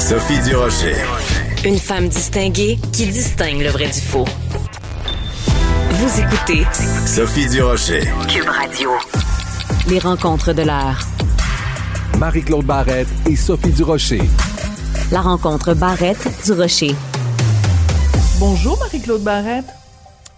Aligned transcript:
Sophie 0.00 0.40
Durocher. 0.42 0.96
Une 1.64 1.78
femme 1.78 2.08
distinguée 2.08 2.78
qui 2.92 3.06
distingue 3.06 3.60
le 3.60 3.68
vrai 3.68 3.86
du 3.86 4.00
faux. 4.00 4.24
Vous 5.90 6.20
écoutez 6.20 6.64
Sophie 7.06 7.46
Durocher. 7.46 8.02
Cube 8.28 8.48
Radio. 8.48 8.90
Les 9.88 9.98
rencontres 9.98 10.54
de 10.54 10.62
l'heure. 10.62 10.98
Marie-Claude 12.18 12.64
Barrette 12.64 13.08
et 13.28 13.36
Sophie 13.36 13.70
Durocher. 13.72 14.22
La 15.12 15.20
rencontre 15.20 15.74
Barrette 15.74 16.26
du 16.44 16.52
Rocher. 16.52 16.94
Bonjour 18.38 18.78
Marie-Claude 18.78 19.22
Barrette. 19.22 19.66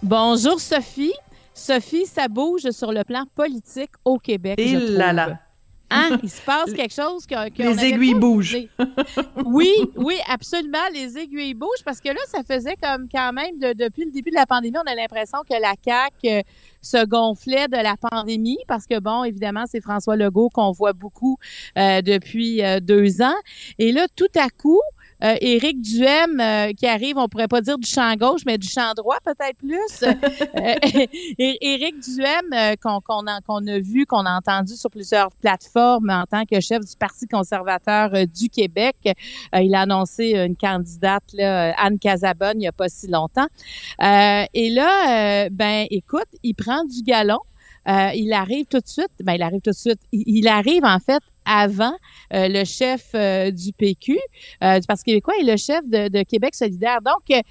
Bonjour 0.03 0.59
Sophie. 0.59 1.13
Sophie, 1.53 2.05
ça 2.05 2.27
bouge 2.27 2.69
sur 2.71 2.91
le 2.91 3.03
plan 3.03 3.23
politique 3.33 3.91
au 4.03 4.17
Québec. 4.17 4.55
Et 4.59 4.67
je 4.67 4.97
là 4.97 5.05
trouve. 5.13 5.15
là. 5.15 5.39
Hein? 5.93 6.19
Il 6.23 6.29
se 6.29 6.41
passe 6.41 6.73
quelque 6.73 6.93
chose 6.93 7.25
que, 7.25 7.49
que 7.49 7.63
Les 7.63 7.85
aiguilles 7.85 8.13
bougent. 8.15 8.57
Oui, 9.45 9.71
oui, 9.95 10.15
absolument. 10.27 10.77
Les 10.93 11.17
aiguilles 11.17 11.53
bougent 11.53 11.83
parce 11.85 11.99
que 11.99 12.09
là, 12.09 12.19
ça 12.27 12.39
faisait 12.43 12.75
comme 12.81 13.07
quand 13.11 13.33
même 13.33 13.57
de- 13.59 13.73
depuis 13.73 14.05
le 14.05 14.11
début 14.11 14.29
de 14.31 14.35
la 14.35 14.45
pandémie, 14.45 14.77
on 14.77 14.91
a 14.91 14.95
l'impression 14.95 15.39
que 15.49 15.59
la 15.61 15.73
CAQ 15.83 16.27
euh, 16.27 16.41
se 16.81 17.05
gonflait 17.05 17.67
de 17.67 17.77
la 17.77 17.95
pandémie 17.97 18.59
parce 18.67 18.85
que 18.87 18.99
bon, 18.99 19.23
évidemment, 19.23 19.63
c'est 19.69 19.81
François 19.81 20.15
Legault 20.15 20.49
qu'on 20.49 20.71
voit 20.71 20.93
beaucoup 20.93 21.37
euh, 21.77 22.01
depuis 22.01 22.63
euh, 22.63 22.79
deux 22.79 23.21
ans. 23.21 23.35
Et 23.79 23.91
là, 23.91 24.07
tout 24.15 24.27
à 24.35 24.49
coup, 24.49 24.81
euh, 25.23 25.35
Éric 25.39 25.81
Duhem 25.81 26.39
euh, 26.39 26.73
qui 26.73 26.85
arrive, 26.85 27.17
on 27.17 27.27
pourrait 27.27 27.47
pas 27.47 27.61
dire 27.61 27.77
du 27.77 27.89
champ 27.89 28.13
gauche, 28.15 28.41
mais 28.45 28.57
du 28.57 28.67
champ 28.67 28.93
droit 28.93 29.17
peut-être 29.23 29.57
plus. 29.57 30.03
Euh, 30.03 30.75
Éric 31.39 31.99
Duhem, 31.99 32.53
euh, 32.53 32.75
qu'on 32.81 33.27
a, 33.27 33.79
vu, 33.79 34.05
qu'on 34.05 34.25
a 34.25 34.37
entendu 34.37 34.75
sur 34.75 34.89
plusieurs 34.89 35.31
plateformes 35.31 36.09
en 36.09 36.25
tant 36.25 36.45
que 36.45 36.59
chef 36.59 36.81
du 36.81 36.95
Parti 36.97 37.27
conservateur 37.27 38.11
du 38.27 38.49
Québec. 38.49 38.95
Il 39.53 39.73
a 39.75 39.81
annoncé 39.81 40.33
une 40.33 40.55
candidate, 40.55 41.23
Anne 41.39 41.99
Casabonne, 41.99 42.55
il 42.55 42.59
n'y 42.59 42.67
a 42.67 42.71
pas 42.71 42.89
si 42.89 43.07
longtemps. 43.07 43.47
Et 44.01 44.69
là, 44.69 45.49
ben, 45.49 45.85
écoute, 45.89 46.27
il 46.43 46.53
prend 46.53 46.83
du 46.85 47.01
galon. 47.01 47.39
Euh, 47.87 48.11
il 48.15 48.31
arrive 48.33 48.65
tout 48.65 48.79
de 48.79 48.87
suite. 48.87 49.11
Ben, 49.23 49.33
il 49.33 49.41
arrive 49.41 49.61
tout 49.61 49.71
de 49.71 49.75
suite. 49.75 49.99
Il, 50.11 50.47
arrive 50.47 50.85
en 50.85 50.99
fait 50.99 51.21
avant 51.45 51.93
euh, 52.33 52.47
le 52.47 52.63
chef 52.63 53.09
euh, 53.15 53.51
du 53.51 53.73
PQ, 53.73 54.13
du 54.13 54.87
Parti 54.87 55.03
québécois, 55.03 55.33
et 55.39 55.43
le 55.43 55.57
chef 55.57 55.85
de, 55.85 56.23
Québec 56.23 56.55
solidaire. 56.55 56.99
Donc, 57.01 57.43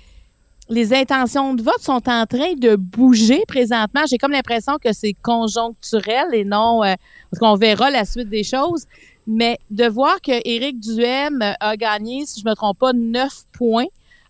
les 0.69 0.95
intentions 0.95 1.55
de 1.55 1.63
vote 1.63 1.81
sont 1.81 2.09
en 2.09 2.25
train 2.25 2.55
de 2.57 2.77
bouger 2.77 3.43
présentement. 3.47 4.03
J'ai 4.09 4.17
comme 4.17 4.33
l'impression 4.33 4.79
que 4.83 4.93
c'est 4.93 5.13
conjoncturel 5.13 6.29
et 6.33 6.45
non 6.45 6.81
parce 6.81 7.41
qu'on 7.41 7.57
verra 7.57 7.91
la 7.91 8.05
suite 8.05 8.29
des 8.29 8.45
choses. 8.45 8.87
Mais 9.27 9.59
de 9.71 9.87
voir 9.87 10.21
que 10.21 10.33
Éric 10.49 10.81
Duhem 10.81 11.55
a 11.61 11.77
gagné, 11.77 12.25
si 12.27 12.41
je 12.41 12.49
me 12.49 12.55
trompe 12.55 12.79
pas, 12.79 12.93
9 12.93 13.31
points. 13.53 13.87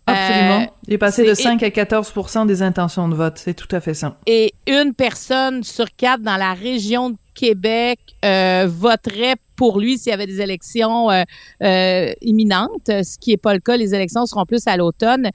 Absolument. 0.06 0.62
Euh, 0.62 0.66
Il 0.88 0.94
est 0.94 0.98
passé 0.98 1.22
de 1.26 1.34
c'est- 1.34 1.42
5 1.44 1.62
à 1.62 1.68
14% 1.70 2.44
des 2.46 2.62
intentions 2.62 3.08
de 3.08 3.14
vote. 3.14 3.38
C'est 3.38 3.54
tout 3.54 3.68
à 3.74 3.80
fait 3.80 3.94
ça. 3.94 4.16
et 4.26 4.52
une 4.66 4.94
personne 4.94 5.62
sur 5.62 5.86
quatre 5.96 6.22
dans 6.22 6.36
la 6.36 6.54
région 6.54 7.10
de 7.10 7.16
Québec 7.34 7.98
euh, 8.24 8.66
voterait 8.68 9.36
pour 9.56 9.78
lui 9.80 9.96
s'il 9.96 10.10
y 10.10 10.12
avait 10.12 10.26
des 10.26 10.40
élections 10.40 11.08
euh, 11.10 12.12
imminentes, 12.20 12.86
ce 12.88 13.16
qui 13.18 13.30
n'est 13.30 13.36
pas 13.36 13.54
le 13.54 13.60
cas. 13.60 13.76
Les 13.76 13.94
élections 13.94 14.26
seront 14.26 14.44
plus 14.44 14.66
à 14.66 14.76
l'automne. 14.76 15.30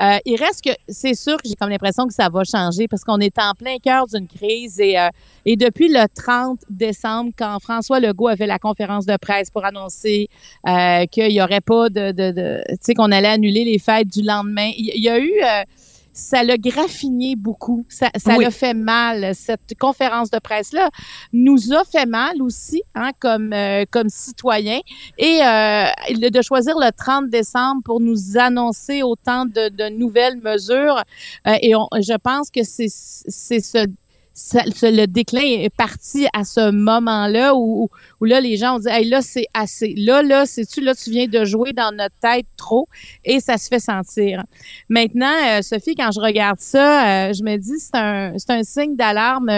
Euh, 0.00 0.18
il 0.24 0.36
reste 0.36 0.64
que 0.64 0.70
c'est 0.88 1.14
sûr 1.14 1.36
que 1.36 1.48
j'ai 1.48 1.54
comme 1.54 1.68
l'impression 1.68 2.06
que 2.06 2.14
ça 2.14 2.28
va 2.30 2.44
changer 2.44 2.88
parce 2.88 3.04
qu'on 3.04 3.18
est 3.18 3.38
en 3.38 3.52
plein 3.52 3.76
cœur 3.78 4.06
d'une 4.06 4.26
crise 4.26 4.80
et, 4.80 4.98
euh, 4.98 5.08
et 5.44 5.56
depuis 5.56 5.88
le 5.88 6.06
30 6.14 6.60
décembre, 6.70 7.30
quand 7.36 7.58
François 7.60 8.00
Legault 8.00 8.28
a 8.28 8.36
fait 8.36 8.46
la 8.46 8.58
conférence 8.58 9.04
de 9.04 9.16
presse 9.16 9.50
pour 9.50 9.64
annoncer 9.64 10.28
euh, 10.66 11.04
qu'il 11.06 11.28
n'y 11.28 11.42
aurait 11.42 11.60
pas 11.60 11.90
de, 11.90 12.12
de, 12.12 12.30
de 12.30 12.62
tu 12.70 12.76
sais, 12.80 12.94
qu'on 12.94 13.12
allait 13.12 13.28
annuler 13.28 13.64
les 13.64 13.78
fêtes 13.78 14.08
du 14.08 14.22
lendemain, 14.22 14.70
il 14.76 14.92
il 14.94 15.02
y 15.02 15.08
a 15.08 15.18
eu 15.18 15.32
euh, 15.42 15.64
ça 16.12 16.42
l'a 16.42 16.58
graffiné 16.58 17.36
beaucoup. 17.36 17.84
Ça, 17.88 18.10
ça 18.16 18.36
Oui. 18.36 18.44
l'a 18.44 18.50
fait 18.50 18.74
mal. 18.74 19.34
Cette 19.34 19.78
conférence 19.78 20.30
de 20.30 20.38
presse-là 20.38 20.90
nous 21.32 21.72
a 21.72 21.84
fait 21.84 22.06
mal 22.06 22.40
aussi, 22.42 22.82
hein, 22.94 23.10
comme, 23.18 23.52
euh, 23.52 23.84
comme 23.90 24.08
citoyens. 24.08 24.80
Et 25.18 25.40
euh, 25.42 25.86
de 26.30 26.42
choisir 26.42 26.76
le 26.78 26.90
30 26.92 27.28
décembre 27.30 27.82
pour 27.84 28.00
nous 28.00 28.36
annoncer 28.36 29.02
autant 29.02 29.46
de, 29.46 29.68
de 29.70 29.88
nouvelles 29.88 30.38
mesures. 30.38 31.02
euh, 31.46 31.54
et 31.62 31.74
on, 31.74 31.88
je 32.00 32.16
pense 32.18 32.50
que 32.50 32.62
c'est 32.62 32.88
c'est 32.88 33.60
ce 33.60 33.86
ça- 34.34 34.62
le 34.66 35.06
déclin 35.06 35.40
est 35.42 35.74
parti 35.74 36.26
à 36.32 36.44
ce 36.44 36.70
moment-là 36.70 37.54
où, 37.54 37.88
où- 38.20 38.24
là, 38.24 38.40
les 38.40 38.56
gens 38.56 38.76
ont 38.76 38.78
dit, 38.78 38.88
hey, 38.88 39.08
là, 39.08 39.20
c'est 39.22 39.46
assez. 39.54 39.94
Là, 39.96 40.22
là, 40.22 40.46
c'est-tu, 40.46 40.80
là, 40.80 40.94
tu 40.94 41.10
viens 41.10 41.26
de 41.26 41.44
jouer 41.44 41.72
dans 41.72 41.92
notre 41.94 42.14
tête 42.20 42.46
trop 42.56 42.88
et 43.24 43.40
ça 43.40 43.58
se 43.58 43.68
fait 43.68 43.78
sentir. 43.80 44.44
Maintenant, 44.88 45.34
euh, 45.48 45.62
Sophie, 45.62 45.94
quand 45.94 46.10
je 46.12 46.20
regarde 46.20 46.58
ça, 46.60 47.28
euh, 47.28 47.32
je 47.32 47.42
me 47.42 47.56
dis, 47.56 47.78
c'est 47.78 47.94
un, 47.96 48.32
c'est 48.38 48.50
un 48.50 48.62
signe 48.62 48.96
d'alarme 48.96 49.50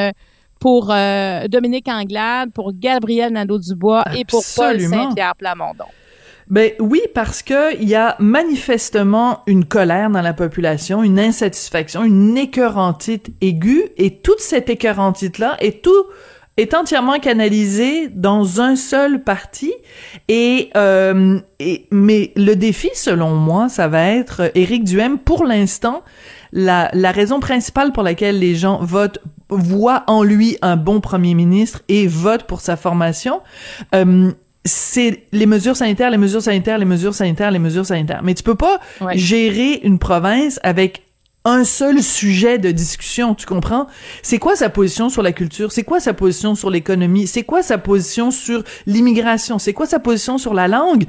pour 0.60 0.88
euh, 0.90 1.46
Dominique 1.48 1.88
Anglade, 1.88 2.50
pour 2.52 2.72
Gabriel 2.72 3.32
Nadeau-Dubois 3.32 4.04
et 4.16 4.24
pour 4.24 4.42
Paul. 4.56 4.80
Saint-Pierre 4.90 5.36
Plamondon. 5.36 5.84
Ben 6.49 6.72
oui, 6.78 7.00
parce 7.15 7.43
que 7.43 7.75
il 7.81 7.88
y 7.88 7.94
a 7.94 8.16
manifestement 8.19 9.41
une 9.47 9.65
colère 9.65 10.10
dans 10.10 10.21
la 10.21 10.34
population, 10.34 11.03
une 11.03 11.19
insatisfaction, 11.19 12.05
une 12.05 12.37
écœurantite 12.37 13.31
aiguë, 13.41 13.84
et 13.97 14.19
toute 14.19 14.41
cette 14.41 14.69
écœurantite-là 14.69 15.56
est 15.60 15.82
tout 15.82 16.05
est 16.56 16.75
entièrement 16.75 17.19
canalisée 17.19 18.09
dans 18.09 18.60
un 18.60 18.77
seul 18.77 19.22
parti 19.25 19.72
et, 20.28 20.71
euh, 20.77 21.41
et 21.59 21.88
mais 21.91 22.32
le 22.37 22.55
défi 22.55 22.91
selon 22.94 23.34
moi 23.34 23.69
ça 23.69 23.88
va 23.88 24.06
être 24.11 24.43
euh, 24.43 24.49
Éric 24.55 24.84
Duhem 24.84 25.19
pour 25.19 25.44
l'instant 25.44 26.05
la, 26.53 26.91
la 26.93 27.11
raison 27.11 27.41
principale 27.41 27.93
pour 27.93 28.05
laquelle 28.05 28.38
les 28.38 28.55
gens 28.55 28.78
votent 28.81 29.19
voient 29.49 30.05
en 30.06 30.22
lui 30.22 30.56
un 30.62 30.76
bon 30.76 31.00
premier 31.00 31.34
ministre 31.34 31.82
et 31.88 32.06
votent 32.06 32.44
pour 32.44 32.61
sa 32.61 32.76
formation 32.76 33.41
euh, 33.94 34.31
c'est 34.64 35.25
les 35.32 35.47
mesures 35.47 35.76
sanitaires, 35.76 36.10
les 36.10 36.16
mesures 36.16 36.42
sanitaires, 36.42 36.78
les 36.78 36.84
mesures 36.84 37.14
sanitaires, 37.14 37.50
les 37.50 37.58
mesures 37.58 37.87
sanitaires. 37.87 38.22
Mais 38.22 38.34
tu 38.34 38.43
peux 38.43 38.55
pas 38.55 38.81
Ouais. 39.00 39.16
gérer 39.19 39.81
une 39.82 39.99
province 39.99 40.58
avec 40.62 41.02
un 41.46 41.64
seul 41.64 42.02
sujet 42.02 42.56
de 42.58 42.70
discussion, 42.70 43.34
tu 43.34 43.44
comprends? 43.44 43.87
C'est 44.22 44.38
quoi 44.38 44.56
sa 44.56 44.70
position 44.70 45.11
sur 45.11 45.22
la 45.22 45.32
culture? 45.32 45.72
C'est 45.72 45.82
quoi 45.82 46.00
sa 46.00 46.14
position 46.14 46.55
sur 46.55 46.70
l'économie? 46.70 47.26
C'est 47.26 47.43
quoi 47.43 47.62
sa 47.62 47.76
position 47.76 48.31
sur 48.31 48.64
l'immigration? 48.87 49.58
C'est 49.58 49.75
quoi 49.75 49.84
sa 49.84 49.99
position 49.99 50.38
sur 50.38 50.55
la 50.55 50.69
langue? 50.69 51.05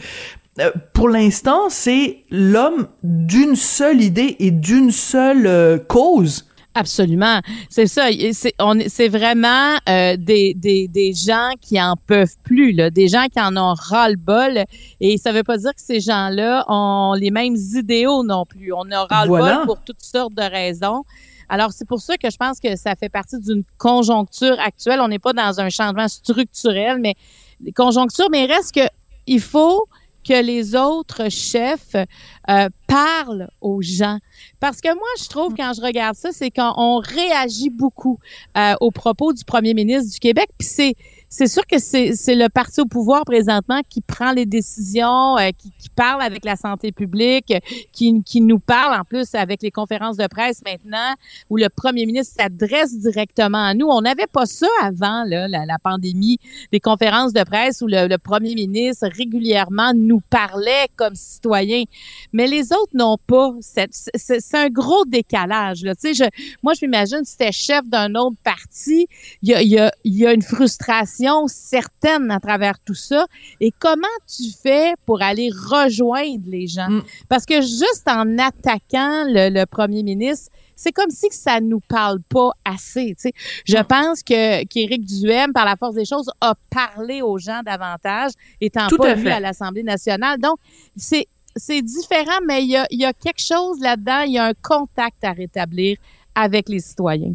Euh, 0.60 0.72
pour 0.94 1.08
l'instant, 1.08 1.70
c'est 1.70 2.18
l'homme 2.32 2.88
d'une 3.04 3.56
seule 3.56 4.02
idée 4.02 4.36
et 4.40 4.52
d'une 4.52 4.92
seule 4.92 5.48
euh, 5.48 5.78
cause. 5.78 6.46
Absolument. 6.76 7.40
C'est 7.70 7.88
ça. 7.88 8.08
C'est 8.34 8.54
on 8.60 8.78
est- 8.78 8.90
c'est 8.90 9.08
vraiment 9.08 9.76
euh, 9.88 10.18
des, 10.18 10.54
des, 10.54 10.88
des 10.88 11.14
gens 11.14 11.52
qui 11.62 11.82
en 11.82 11.96
peuvent 11.96 12.36
plus, 12.44 12.74
là, 12.74 12.90
des 12.90 13.08
gens 13.08 13.26
qui 13.32 13.40
en 13.40 13.56
ont 13.58 13.74
ras-le-bol. 13.74 14.64
Et 15.00 15.18
ça 15.18 15.32
veut 15.32 15.44
pas 15.44 15.58
dire 15.58 15.72
que 15.74 15.82
ces 15.82 16.02
gens-là 16.02 16.66
ont 16.68 17.14
les 17.18 17.32
mêmes 17.32 17.56
idéaux 17.56 18.24
non 18.24 18.46
plus. 18.46 18.74
On 18.74 18.92
a 18.92 19.06
ras-le-bol 19.06 19.40
Voilà. 19.40 19.64
pour 19.66 19.82
toutes 19.82 20.02
sortes 20.04 20.34
de 20.34 20.44
raisons. 20.44 21.04
Alors, 21.48 21.72
c'est 21.72 21.88
pour 21.88 22.02
ça 22.02 22.18
que 22.18 22.30
je 22.30 22.38
pense 22.38 22.60
que 22.60 22.76
ça 22.76 22.96
fait 22.96 23.08
partie 23.10 23.40
d'une 23.40 23.64
conjoncture 23.78 24.58
actuelle. 24.60 25.00
On 25.00 25.08
n'est 25.08 25.20
pas 25.20 25.32
dans 25.34 25.60
un 25.60 25.70
changement 25.70 26.08
structurel, 26.08 26.98
mais 27.00 27.14
conjoncture, 27.74 28.28
mais 28.32 28.46
il 28.46 28.52
reste 28.52 28.74
que 28.76 28.88
il 29.28 29.40
faut 29.40 29.86
que 30.28 30.42
les 30.44 30.76
autres 30.76 31.30
chefs 31.30 31.96
euh, 31.96 32.70
parlent 32.88 33.50
aux 33.62 33.82
gens. 33.82 34.18
Parce 34.60 34.82
que 34.82 34.94
moi, 34.94 35.08
je 35.22 35.28
trouve, 35.30 35.54
quand 35.56 35.74
je 35.76 35.82
regarde 35.82 36.16
ça, 36.16 36.32
c'est 36.32 36.52
qu'on 36.52 37.00
réagit 37.00 37.70
beaucoup 37.70 38.20
euh, 38.58 38.74
aux 38.82 38.92
propos 38.92 39.34
du 39.34 39.44
premier 39.46 39.74
ministre 39.74 40.12
du 40.12 40.20
Québec. 40.20 40.50
Puis 40.58 40.68
c'est 40.68 40.96
c'est 41.38 41.48
sûr 41.48 41.68
que 41.68 41.80
c'est 41.80 42.36
le 42.36 42.48
parti 42.48 42.80
au 42.80 42.86
pouvoir 42.86 43.26
présentement 43.26 43.82
qui 43.90 44.00
prend 44.00 44.32
les 44.32 44.46
décisions, 44.46 45.38
euh, 45.38 45.50
qui, 45.50 45.70
qui, 45.78 45.90
parle 45.90 46.22
avec 46.22 46.46
la 46.46 46.56
santé 46.56 46.94
publique, 46.94 47.54
qui, 47.92 48.24
qui 48.24 48.40
nous 48.40 48.60
parle 48.60 48.98
en 48.98 49.04
plus 49.04 49.36
avec 49.36 49.62
les 49.62 49.72
conférences 49.72 50.16
de 50.16 50.28
presse 50.28 50.62
maintenant, 50.66 51.14
où 51.50 51.58
le 51.58 51.68
premier 51.68 52.06
ministre 52.06 52.36
s'adresse 52.40 52.98
directement 52.98 53.66
à 53.66 53.74
nous. 53.74 53.88
On 53.88 54.02
n'avait 54.02 54.28
pas 54.28 54.46
ça 54.46 54.68
avant 54.82 55.26
là, 55.26 55.50
la, 55.50 55.66
la, 55.66 55.78
pandémie, 55.78 56.40
des 56.72 56.80
conférences 56.80 57.34
de 57.34 57.44
presse 57.44 57.82
où 57.82 57.88
le, 57.88 58.08
le 58.08 58.18
premier 58.18 58.56
ministre 58.56 59.10
régulièrement 59.12 59.92
nous 59.94 60.22
parlait 60.30 60.88
comme 60.96 61.16
citoyens. 61.16 61.84
Mais 62.32 62.48
les 62.48 62.72
autres 62.72 62.94
n'ont 62.94 63.18
pas. 63.28 63.52
C'est 63.62 64.56
un 64.56 64.70
gros 64.70 65.04
décalage. 65.06 65.84
Là. 65.84 65.96
Tu 65.96 66.14
sais, 66.14 66.14
je, 66.14 66.24
moi, 66.64 66.74
je 66.74 66.86
m'imagine 66.86 67.26
si 67.26 67.32
c'était 67.32 67.52
chef 67.52 67.86
d'un 67.86 68.16
autre 68.16 68.38
parti, 68.42 69.08
il 69.42 69.50
y 69.50 69.54
a, 69.54 69.62
y, 69.62 69.78
a, 69.78 69.92
y 70.06 70.26
a 70.26 70.32
une 70.32 70.42
frustration 70.42 71.25
certaine 71.48 72.32
à 72.32 72.40
travers 72.40 72.80
tout 72.80 72.96
ça. 72.96 73.26
Et 73.60 73.72
comment 73.78 74.08
tu 74.28 74.44
fais 74.62 74.94
pour 75.06 75.22
aller 75.22 75.50
rejoindre 75.50 76.44
les 76.48 76.68
gens? 76.68 76.90
Mm. 76.90 77.04
Parce 77.30 77.46
que 77.46 77.62
juste 77.62 78.08
en 78.08 78.38
attaquant 78.38 79.26
le, 79.28 79.66
premier 79.66 80.04
ministre, 80.04 80.52
c'est 80.76 80.92
comme 80.92 81.10
si 81.10 81.28
ça 81.32 81.62
nous 81.62 81.80
parle 81.80 82.20
pas 82.22 82.52
assez. 82.64 83.16
Tu 83.16 83.30
sais. 83.30 83.34
Je 83.66 83.78
mm. 83.78 83.84
pense 83.84 84.24
que 84.24 84.64
qu'Éric 84.66 85.06
Duhem, 85.06 85.54
par 85.54 85.66
la 85.66 85.76
force 85.76 85.96
des 85.96 86.06
choses, 86.06 86.30
a 86.42 86.54
parlé 86.70 87.22
aux 87.22 87.38
gens 87.38 87.62
davantage, 87.66 88.32
étant 88.62 88.88
pas 88.98 89.14
vu 89.14 89.28
à 89.30 89.40
l'Assemblée 89.40 89.84
nationale. 89.84 90.40
Donc, 90.40 90.58
c'est 90.96 91.28
c'est 91.58 91.82
différent, 91.82 92.40
mais 92.46 92.64
il 92.64 92.72
y 92.72 92.76
a, 92.76 92.86
y 92.92 93.06
a 93.06 93.14
quelque 93.14 93.40
chose 93.40 93.80
là-dedans, 93.80 94.22
il 94.22 94.34
y 94.34 94.38
a 94.38 94.46
un 94.46 94.54
contact 94.62 95.24
à 95.24 95.32
rétablir 95.32 95.98
avec 96.36 96.68
les 96.68 96.80
citoyens. 96.80 97.34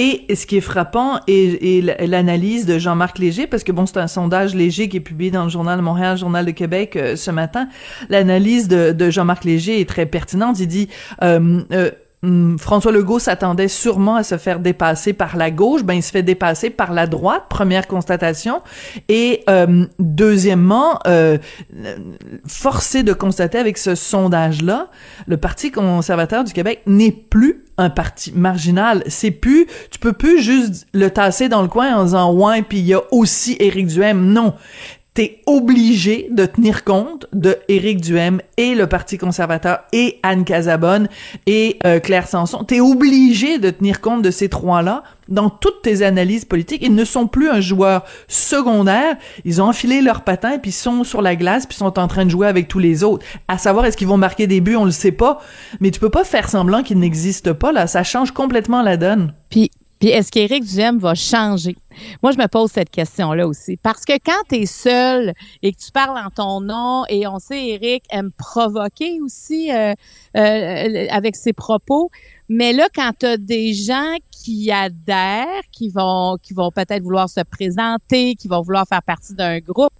Et 0.00 0.32
ce 0.32 0.46
qui 0.46 0.56
est 0.56 0.60
frappant 0.60 1.18
est, 1.26 2.06
l'analyse 2.06 2.66
de 2.66 2.78
Jean-Marc 2.78 3.18
Léger, 3.18 3.48
parce 3.48 3.64
que 3.64 3.72
bon, 3.72 3.84
c'est 3.84 3.96
un 3.96 4.06
sondage 4.06 4.54
léger 4.54 4.88
qui 4.88 4.98
est 4.98 5.00
publié 5.00 5.32
dans 5.32 5.42
le 5.42 5.50
journal 5.50 5.82
Montréal, 5.82 6.16
journal 6.16 6.46
de 6.46 6.52
Québec 6.52 6.94
euh, 6.94 7.16
ce 7.16 7.32
matin. 7.32 7.68
L'analyse 8.08 8.68
de, 8.68 8.92
de 8.92 9.10
Jean-Marc 9.10 9.42
Léger 9.42 9.80
est 9.80 9.88
très 9.88 10.06
pertinente. 10.06 10.60
Il 10.60 10.68
dit 10.68 10.88
euh, 11.24 11.62
euh, 11.72 11.90
Hum, 12.24 12.58
François 12.58 12.90
Legault 12.90 13.20
s'attendait 13.20 13.68
sûrement 13.68 14.16
à 14.16 14.24
se 14.24 14.38
faire 14.38 14.58
dépasser 14.58 15.12
par 15.12 15.36
la 15.36 15.52
gauche, 15.52 15.84
ben 15.84 15.94
il 15.94 16.02
se 16.02 16.10
fait 16.10 16.24
dépasser 16.24 16.68
par 16.68 16.92
la 16.92 17.06
droite, 17.06 17.44
première 17.48 17.86
constatation. 17.86 18.60
Et 19.08 19.44
euh, 19.48 19.86
deuxièmement, 20.00 20.98
euh, 21.06 21.38
forcé 22.46 23.04
de 23.04 23.12
constater 23.12 23.58
avec 23.58 23.78
ce 23.78 23.94
sondage-là, 23.94 24.88
le 25.28 25.36
Parti 25.36 25.70
conservateur 25.70 26.42
du 26.42 26.52
Québec 26.52 26.82
n'est 26.86 27.12
plus 27.12 27.64
un 27.78 27.90
parti 27.90 28.32
marginal. 28.34 29.04
C'est 29.06 29.30
plus, 29.30 29.66
tu 29.90 30.00
peux 30.00 30.12
plus 30.12 30.42
juste 30.42 30.86
le 30.92 31.10
tasser 31.10 31.48
dans 31.48 31.62
le 31.62 31.68
coin 31.68 31.94
en 31.94 32.04
disant 32.04 32.32
ouais, 32.32 32.62
puis 32.62 32.78
il 32.78 32.86
y 32.86 32.94
a 32.94 33.02
aussi 33.12 33.56
Éric 33.60 33.86
Duhem. 33.86 34.32
Non, 34.32 34.54
t'es 35.18 35.40
obligé 35.46 36.28
de 36.30 36.46
tenir 36.46 36.84
compte 36.84 37.26
de 37.32 37.56
Éric 37.66 38.00
Duhem 38.00 38.40
et 38.56 38.76
le 38.76 38.86
Parti 38.86 39.18
conservateur 39.18 39.80
et 39.92 40.20
Anne 40.22 40.44
Casabonne 40.44 41.08
et 41.48 41.76
euh, 41.84 41.98
Claire 41.98 42.28
Sanson. 42.28 42.62
T'es 42.62 42.78
obligé 42.78 43.58
de 43.58 43.70
tenir 43.70 44.00
compte 44.00 44.22
de 44.22 44.30
ces 44.30 44.48
trois-là 44.48 45.02
dans 45.26 45.50
toutes 45.50 45.82
tes 45.82 46.02
analyses 46.02 46.44
politiques. 46.44 46.82
Ils 46.84 46.94
ne 46.94 47.04
sont 47.04 47.26
plus 47.26 47.50
un 47.50 47.60
joueur 47.60 48.04
secondaire. 48.28 49.16
Ils 49.44 49.60
ont 49.60 49.64
enfilé 49.64 50.02
leurs 50.02 50.22
patins 50.22 50.58
puis 50.58 50.70
sont 50.70 51.02
sur 51.02 51.20
la 51.20 51.34
glace 51.34 51.66
puis 51.66 51.76
sont 51.76 51.98
en 51.98 52.06
train 52.06 52.24
de 52.24 52.30
jouer 52.30 52.46
avec 52.46 52.68
tous 52.68 52.78
les 52.78 53.02
autres. 53.02 53.26
À 53.48 53.58
savoir 53.58 53.86
est-ce 53.86 53.96
qu'ils 53.96 54.06
vont 54.06 54.18
marquer 54.18 54.46
des 54.46 54.60
buts, 54.60 54.76
on 54.76 54.84
le 54.84 54.92
sait 54.92 55.10
pas. 55.10 55.40
Mais 55.80 55.90
tu 55.90 55.98
peux 55.98 56.10
pas 56.10 56.22
faire 56.22 56.48
semblant 56.48 56.84
qu'ils 56.84 57.00
n'existent 57.00 57.54
pas 57.54 57.72
là. 57.72 57.88
Ça 57.88 58.04
change 58.04 58.30
complètement 58.30 58.82
la 58.82 58.96
donne. 58.96 59.32
Puis 59.50 59.72
puis 59.98 60.10
est-ce 60.10 60.30
qu'Éric 60.30 60.64
Duhem 60.64 60.98
va 60.98 61.14
changer? 61.14 61.76
Moi, 62.22 62.32
je 62.32 62.38
me 62.38 62.46
pose 62.46 62.70
cette 62.70 62.90
question-là 62.90 63.46
aussi. 63.46 63.76
Parce 63.76 64.04
que 64.04 64.12
quand 64.24 64.42
tu 64.48 64.56
es 64.56 64.66
seul 64.66 65.32
et 65.62 65.72
que 65.72 65.78
tu 65.78 65.90
parles 65.90 66.18
en 66.18 66.30
ton 66.30 66.60
nom, 66.60 67.04
et 67.08 67.26
on 67.26 67.38
sait, 67.38 67.68
Éric 67.68 68.04
aime 68.10 68.30
provoquer 68.30 69.20
aussi 69.20 69.72
euh, 69.72 69.92
euh, 70.36 71.06
avec 71.10 71.34
ses 71.34 71.52
propos, 71.52 72.10
mais 72.48 72.72
là, 72.72 72.88
quand 72.94 73.12
tu 73.18 73.26
as 73.26 73.36
des 73.36 73.74
gens 73.74 74.16
qui 74.30 74.70
adhèrent, 74.70 75.62
qui 75.72 75.90
vont, 75.90 76.38
qui 76.42 76.54
vont 76.54 76.70
peut-être 76.70 77.02
vouloir 77.02 77.28
se 77.28 77.40
présenter, 77.40 78.34
qui 78.36 78.48
vont 78.48 78.62
vouloir 78.62 78.86
faire 78.88 79.02
partie 79.02 79.34
d'un 79.34 79.58
groupe, 79.58 79.92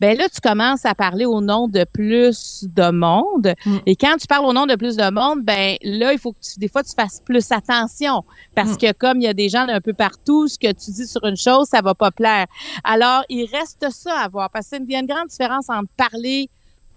ben 0.00 0.16
là, 0.16 0.28
tu 0.32 0.40
commences 0.40 0.86
à 0.86 0.94
parler 0.94 1.26
au 1.26 1.40
nom 1.40 1.68
de 1.68 1.84
plus 1.84 2.64
de 2.64 2.90
monde. 2.90 3.54
Mm. 3.66 3.76
Et 3.86 3.96
quand 3.96 4.16
tu 4.18 4.26
parles 4.26 4.46
au 4.46 4.52
nom 4.52 4.66
de 4.66 4.76
plus 4.76 4.96
de 4.96 5.10
monde, 5.10 5.42
ben 5.42 5.76
là, 5.82 6.12
il 6.12 6.18
faut 6.18 6.32
que 6.32 6.40
tu, 6.40 6.58
des 6.58 6.68
fois, 6.68 6.82
tu 6.82 6.94
fasses 6.94 7.20
plus 7.24 7.52
attention. 7.52 8.24
Parce 8.54 8.72
mm. 8.72 8.76
que 8.78 8.92
comme 8.92 9.20
il 9.20 9.24
y 9.24 9.28
a 9.28 9.34
des 9.34 9.48
gens 9.50 9.66
d'un 9.66 9.80
peu 9.80 9.92
partout, 9.92 10.48
ce 10.48 10.58
que 10.58 10.72
tu 10.72 10.90
dis 10.92 11.06
sur 11.06 11.24
une 11.24 11.36
chose, 11.36 11.68
ça 11.68 11.82
va 11.82 11.94
pas 11.94 12.10
plaire. 12.10 12.46
Alors, 12.84 13.24
il 13.28 13.46
reste 13.46 13.86
ça 13.90 14.18
à 14.20 14.28
voir. 14.28 14.48
Parce 14.50 14.68
qu'il 14.68 14.90
y 14.90 14.96
a 14.96 15.00
une 15.00 15.06
grande 15.06 15.28
différence 15.28 15.68
entre 15.68 15.90
parler 15.96 16.48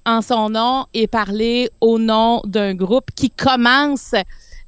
en 0.06 0.22
son 0.22 0.50
nom 0.50 0.86
et 0.94 1.08
parler 1.08 1.70
au 1.82 1.98
nom 1.98 2.42
d'un 2.46 2.74
groupe 2.76 3.10
qui 3.16 3.30
commence 3.30 4.16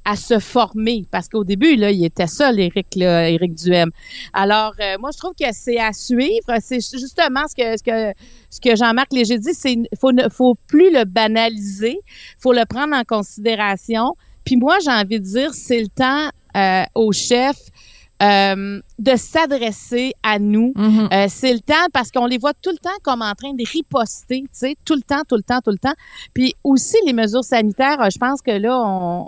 à 0.06 0.14
se 0.14 0.38
former 0.38 1.04
parce 1.10 1.28
qu'au 1.28 1.42
début 1.42 1.74
là 1.74 1.90
il 1.90 2.04
était 2.04 2.28
seul 2.28 2.60
Éric 2.60 2.94
là, 2.94 3.28
Éric 3.28 3.54
Duhem. 3.54 3.90
Alors 4.32 4.72
euh, 4.80 4.96
moi 5.00 5.10
je 5.12 5.18
trouve 5.18 5.34
que 5.38 5.52
c'est 5.52 5.78
à 5.78 5.92
suivre, 5.92 6.46
c'est 6.60 6.80
justement 6.80 7.42
ce 7.48 7.56
que 7.56 7.76
ce 7.76 7.82
que 7.82 8.16
ce 8.48 8.60
que 8.60 8.76
Jean-Marc 8.76 9.12
Léger 9.12 9.38
dit, 9.38 9.52
c'est 9.52 9.76
faut 10.00 10.12
ne 10.12 10.28
faut 10.28 10.54
plus 10.68 10.92
le 10.92 11.04
banaliser, 11.04 11.98
faut 12.38 12.52
le 12.52 12.64
prendre 12.66 12.94
en 12.94 13.02
considération. 13.02 14.14
Puis 14.44 14.56
moi 14.56 14.78
j'ai 14.82 14.92
envie 14.92 15.18
de 15.18 15.24
dire 15.24 15.52
c'est 15.52 15.80
le 15.80 15.88
temps 15.88 16.30
euh, 16.56 16.84
au 16.94 17.12
chef 17.12 17.56
euh, 18.22 18.80
de 18.98 19.16
s'adresser 19.16 20.12
à 20.22 20.38
nous. 20.38 20.72
Mm-hmm. 20.76 21.14
euh, 21.14 21.26
c'est 21.28 21.52
le 21.52 21.60
temps 21.60 21.86
parce 21.92 22.12
qu'on 22.12 22.26
les 22.26 22.38
voit 22.38 22.54
tout 22.54 22.70
le 22.70 22.78
temps 22.78 22.96
comme 23.02 23.22
en 23.22 23.34
train 23.34 23.52
de 23.54 23.64
riposter, 23.68 24.42
tu 24.42 24.48
sais, 24.52 24.76
tout 24.84 24.94
le 24.94 25.02
temps, 25.02 25.22
tout 25.28 25.36
le 25.36 25.42
temps, 25.42 25.60
tout 25.62 25.72
le 25.72 25.78
temps. 25.78 25.94
Puis 26.32 26.54
aussi 26.62 26.96
les 27.04 27.12
mesures 27.12 27.44
sanitaires, 27.44 27.98
je 28.08 28.18
pense 28.18 28.40
que 28.40 28.52
là, 28.52 28.80
on, 28.80 29.26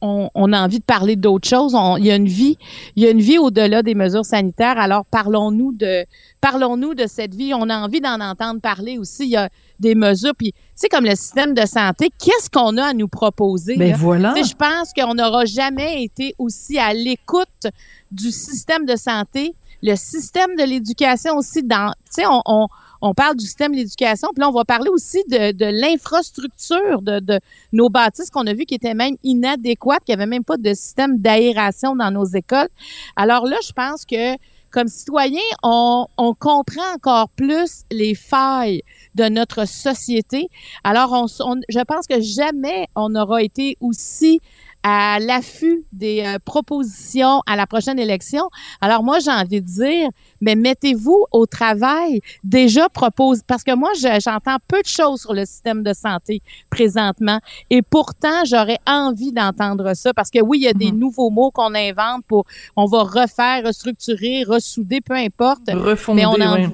on, 0.00 0.52
a 0.52 0.60
envie 0.62 0.78
de 0.78 0.84
parler 0.84 1.16
d'autres 1.16 1.48
choses. 1.48 1.74
il 1.98 2.04
y 2.04 2.10
a 2.10 2.16
une 2.16 2.28
vie, 2.28 2.58
il 2.96 3.02
y 3.02 3.06
a 3.06 3.10
une 3.10 3.20
vie 3.20 3.38
au-delà 3.38 3.82
des 3.82 3.94
mesures 3.94 4.24
sanitaires. 4.24 4.78
Alors 4.78 5.04
parlons-nous 5.06 5.72
de, 5.72 6.04
parlons-nous 6.40 6.94
de 6.94 7.06
cette 7.06 7.34
vie. 7.34 7.52
On 7.54 7.68
a 7.68 7.78
envie 7.78 8.00
d'en 8.00 8.20
entendre 8.20 8.60
parler 8.60 8.98
aussi. 8.98 9.24
Il 9.24 9.30
y 9.30 9.36
a 9.36 9.48
des 9.80 9.94
mesures. 9.94 10.34
Puis, 10.36 10.52
c'est 10.74 10.88
comme 10.88 11.04
le 11.04 11.14
système 11.16 11.54
de 11.54 11.66
santé, 11.66 12.10
qu'est-ce 12.18 12.50
qu'on 12.50 12.76
a 12.76 12.86
à 12.86 12.92
nous 12.92 13.08
proposer? 13.08 13.76
Ben 13.76 13.94
voilà. 13.94 14.34
je 14.36 14.54
pense 14.54 14.92
qu'on 14.92 15.14
n'aura 15.14 15.44
jamais 15.44 16.04
été 16.04 16.34
aussi 16.38 16.78
à 16.78 16.92
l'écoute 16.92 17.66
du 18.10 18.30
système 18.30 18.86
de 18.86 18.96
santé, 18.96 19.54
le 19.82 19.96
système 19.96 20.56
de 20.56 20.64
l'éducation 20.64 21.36
aussi. 21.36 21.62
Dans, 21.62 21.92
tu 22.06 22.22
sais, 22.22 22.26
on 22.26 22.42
on 22.46 22.68
parle 23.14 23.36
du 23.36 23.44
système 23.44 23.72
de 23.72 23.76
l'éducation, 23.76 24.28
puis 24.34 24.40
là, 24.40 24.48
on 24.48 24.52
va 24.52 24.64
parler 24.64 24.90
aussi 24.90 25.22
de, 25.28 25.52
de 25.52 25.66
l'infrastructure 25.66 27.02
de, 27.02 27.20
de, 27.20 27.40
nos 27.72 27.88
bâtisses 27.88 28.30
qu'on 28.30 28.46
a 28.46 28.54
vu 28.54 28.64
qui 28.64 28.74
étaient 28.74 28.94
même 28.94 29.16
inadéquates, 29.22 30.04
qu'il 30.04 30.14
n'y 30.14 30.22
avait 30.22 30.30
même 30.30 30.44
pas 30.44 30.56
de 30.56 30.74
système 30.74 31.18
d'aération 31.18 31.96
dans 31.96 32.10
nos 32.10 32.24
écoles. 32.24 32.68
Alors 33.16 33.46
là, 33.46 33.56
je 33.62 33.72
pense 33.72 34.04
que 34.04 34.36
comme 34.70 34.88
citoyens, 34.88 35.40
on, 35.62 36.06
on, 36.18 36.34
comprend 36.34 36.94
encore 36.94 37.30
plus 37.30 37.84
les 37.90 38.14
failles 38.14 38.82
de 39.14 39.24
notre 39.24 39.66
société. 39.66 40.50
Alors, 40.84 41.12
on, 41.12 41.26
je 41.68 41.80
pense 41.80 42.06
que 42.06 42.20
jamais 42.20 42.86
on 42.94 43.08
n'aura 43.08 43.42
été 43.42 43.78
aussi 43.80 44.40
à 44.88 45.18
l'affût 45.18 45.84
des 45.90 46.22
euh, 46.24 46.38
propositions 46.44 47.42
à 47.48 47.56
la 47.56 47.66
prochaine 47.66 47.98
élection. 47.98 48.48
Alors 48.80 49.02
moi, 49.02 49.18
j'ai 49.18 49.32
envie 49.32 49.60
de 49.60 49.66
dire, 49.66 50.08
mais 50.40 50.54
mettez-vous 50.54 51.24
au 51.32 51.44
travail. 51.44 52.20
Déjà 52.44 52.88
propose, 52.88 53.40
parce 53.44 53.64
que 53.64 53.74
moi, 53.74 53.90
j'entends 53.96 54.58
peu 54.68 54.80
de 54.80 54.86
choses 54.86 55.22
sur 55.22 55.34
le 55.34 55.44
système 55.44 55.82
de 55.82 55.92
santé 55.92 56.40
présentement, 56.70 57.40
et 57.68 57.82
pourtant, 57.82 58.44
j'aurais 58.44 58.78
envie 58.86 59.32
d'entendre 59.32 59.92
ça, 59.94 60.14
parce 60.14 60.30
que 60.30 60.40
oui, 60.40 60.58
il 60.58 60.64
y 60.64 60.68
a 60.68 60.72
des 60.72 60.92
mhm. 60.92 61.00
nouveaux 61.00 61.30
mots 61.30 61.50
qu'on 61.50 61.74
invente 61.74 62.24
pour, 62.28 62.44
on 62.76 62.84
va 62.84 63.02
refaire, 63.02 63.64
restructurer, 63.64 64.44
ressouder, 64.44 65.00
peu 65.00 65.14
importe. 65.14 65.62
Refonder, 65.68 66.22
mais 66.22 66.26
on 66.26 66.40
a 66.40 66.46
envie, 66.46 66.72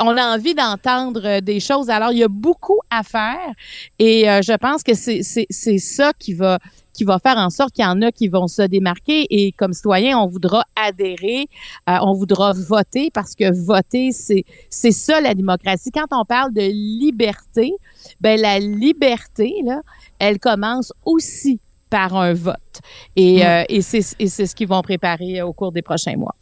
on 0.00 0.16
a 0.16 0.34
envie 0.34 0.54
d'entendre 0.54 1.20
euh, 1.24 1.40
des 1.40 1.60
choses. 1.60 1.90
Alors, 1.90 2.10
il 2.10 2.18
y 2.18 2.24
a 2.24 2.28
beaucoup 2.28 2.80
à 2.90 3.04
faire 3.04 3.54
et 4.00 4.28
euh, 4.28 4.42
je 4.42 4.56
pense 4.56 4.82
que 4.82 4.94
c'est 4.94 5.78
ça 5.78 6.12
qui 6.18 6.34
va 6.34 6.58
qui 6.92 7.04
va 7.04 7.18
faire 7.18 7.36
en 7.36 7.50
sorte 7.50 7.72
qu'il 7.72 7.84
y 7.84 7.88
en 7.88 8.02
a 8.02 8.12
qui 8.12 8.28
vont 8.28 8.48
se 8.48 8.62
démarquer 8.62 9.26
et 9.30 9.52
comme 9.52 9.72
citoyen, 9.72 10.18
on 10.18 10.26
voudra 10.26 10.64
adhérer, 10.76 11.46
euh, 11.88 11.96
on 12.02 12.12
voudra 12.12 12.52
voter 12.52 13.10
parce 13.12 13.34
que 13.34 13.52
voter, 13.52 14.12
c'est 14.12 14.44
c'est 14.70 14.90
ça 14.90 15.20
la 15.20 15.34
démocratie. 15.34 15.90
Quand 15.90 16.06
on 16.12 16.24
parle 16.24 16.52
de 16.52 16.62
liberté, 16.62 17.72
ben 18.20 18.40
la 18.40 18.58
liberté 18.58 19.54
là, 19.64 19.80
elle 20.18 20.38
commence 20.38 20.92
aussi 21.04 21.60
par 21.90 22.16
un 22.16 22.32
vote 22.32 22.80
et, 23.16 23.44
euh, 23.44 23.64
et 23.68 23.82
c'est 23.82 24.02
ce 24.02 24.54
qu'ils 24.54 24.68
vont 24.68 24.80
préparer 24.82 25.42
au 25.42 25.52
cours 25.52 25.72
des 25.72 25.82
prochains 25.82 26.16
mois. 26.16 26.34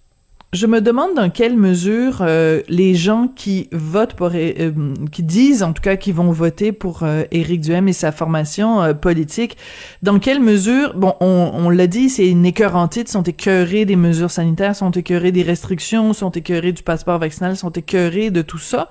Je 0.53 0.67
me 0.67 0.81
demande 0.81 1.15
dans 1.15 1.31
quelle 1.31 1.57
mesure 1.57 2.23
euh, 2.23 2.63
les 2.69 2.97
gens 2.97 3.29
qui 3.29 3.69
votent 3.71 4.15
pour, 4.15 4.33
euh, 4.35 4.73
qui 5.13 5.23
disent 5.23 5.63
en 5.63 5.73
tout 5.73 5.81
cas 5.81 5.95
qu'ils 5.95 6.15
vont 6.15 6.33
voter 6.33 6.73
pour 6.73 7.05
euh, 7.05 7.23
Éric 7.31 7.61
Duhem 7.61 7.87
et 7.87 7.93
sa 7.93 8.11
formation 8.11 8.83
euh, 8.83 8.93
politique, 8.93 9.57
dans 10.03 10.19
quelle 10.19 10.41
mesure, 10.41 10.95
bon, 10.97 11.15
on, 11.21 11.53
on 11.55 11.71
l'a 11.71 11.87
dit, 11.87 12.11
c'est 12.11 12.29
une 12.29 12.45
écœurantite, 12.45 13.09
sont 13.09 13.23
écœurés 13.23 13.85
des 13.85 13.95
mesures 13.95 14.33
sanitaires, 14.33 14.75
sont 14.75 14.91
écœurés 14.91 15.31
des 15.31 15.45
restrictions, 15.45 16.13
sont 16.15 16.33
écœurés 16.33 16.73
du 16.73 16.83
passeport 16.83 17.21
vaccinal, 17.21 17.57
sont 17.57 17.71
écœurés 17.71 18.31
de 18.31 18.43
tout 18.43 18.59
ça, 18.59 18.91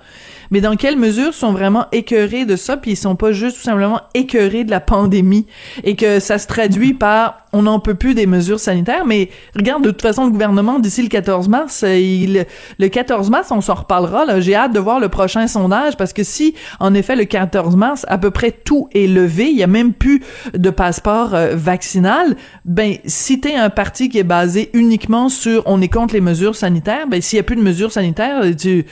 mais 0.51 0.61
dans 0.61 0.77
quelle 0.77 0.95
mesure 0.95 1.33
sont 1.33 1.51
vraiment 1.51 1.87
écœurés 1.91 2.45
de 2.45 2.55
ça, 2.55 2.77
puis 2.77 2.91
ils 2.91 2.95
sont 2.95 3.17
pas 3.17 3.33
juste 3.33 3.57
tout 3.57 3.63
simplement 3.63 3.99
écœurés 4.13 4.63
de 4.63 4.71
la 4.71 4.79
pandémie 4.79 5.45
et 5.83 5.97
que 5.97 6.21
ça 6.21 6.37
se 6.37 6.47
traduit 6.47 6.93
par 6.93 7.48
on 7.53 7.63
n'en 7.63 7.79
peut 7.79 7.95
plus 7.95 8.13
des 8.13 8.25
mesures 8.25 8.59
sanitaires, 8.59 9.05
mais 9.05 9.29
regarde, 9.55 9.83
de 9.83 9.91
toute 9.91 10.01
façon, 10.01 10.25
le 10.25 10.31
gouvernement, 10.31 10.79
d'ici 10.79 11.01
le 11.01 11.09
14 11.09 11.47
mars, 11.49 11.83
euh, 11.83 11.97
il, 11.97 12.45
le 12.77 12.87
14 12.87 13.29
mars, 13.29 13.51
on 13.51 13.61
s'en 13.61 13.75
reparlera, 13.75 14.25
là. 14.25 14.39
J'ai 14.39 14.55
hâte 14.55 14.73
de 14.73 14.79
voir 14.79 14.99
le 14.99 15.09
prochain 15.09 15.47
sondage 15.47 15.97
parce 15.97 16.13
que 16.13 16.23
si, 16.23 16.53
en 16.79 16.93
effet, 16.93 17.15
le 17.15 17.25
14 17.25 17.75
mars, 17.75 18.05
à 18.07 18.17
peu 18.17 18.31
près 18.31 18.51
tout 18.51 18.87
est 18.93 19.07
levé, 19.07 19.49
il 19.49 19.57
y 19.57 19.63
a 19.63 19.67
même 19.67 19.93
plus 19.93 20.21
de 20.53 20.69
passeport 20.69 21.33
euh, 21.33 21.55
vaccinal, 21.55 22.35
ben, 22.65 22.95
si 23.05 23.39
t'es 23.39 23.55
un 23.55 23.69
parti 23.69 24.09
qui 24.09 24.19
est 24.19 24.23
basé 24.23 24.69
uniquement 24.73 25.29
sur 25.29 25.63
on 25.65 25.81
est 25.81 25.87
contre 25.87 26.13
les 26.13 26.21
mesures 26.21 26.55
sanitaires, 26.55 27.07
ben, 27.07 27.21
s'il 27.21 27.37
y 27.37 27.39
a 27.39 27.43
plus 27.43 27.55
de 27.55 27.61
mesures 27.61 27.91
sanitaires, 27.91 28.41
tu, 28.57 28.85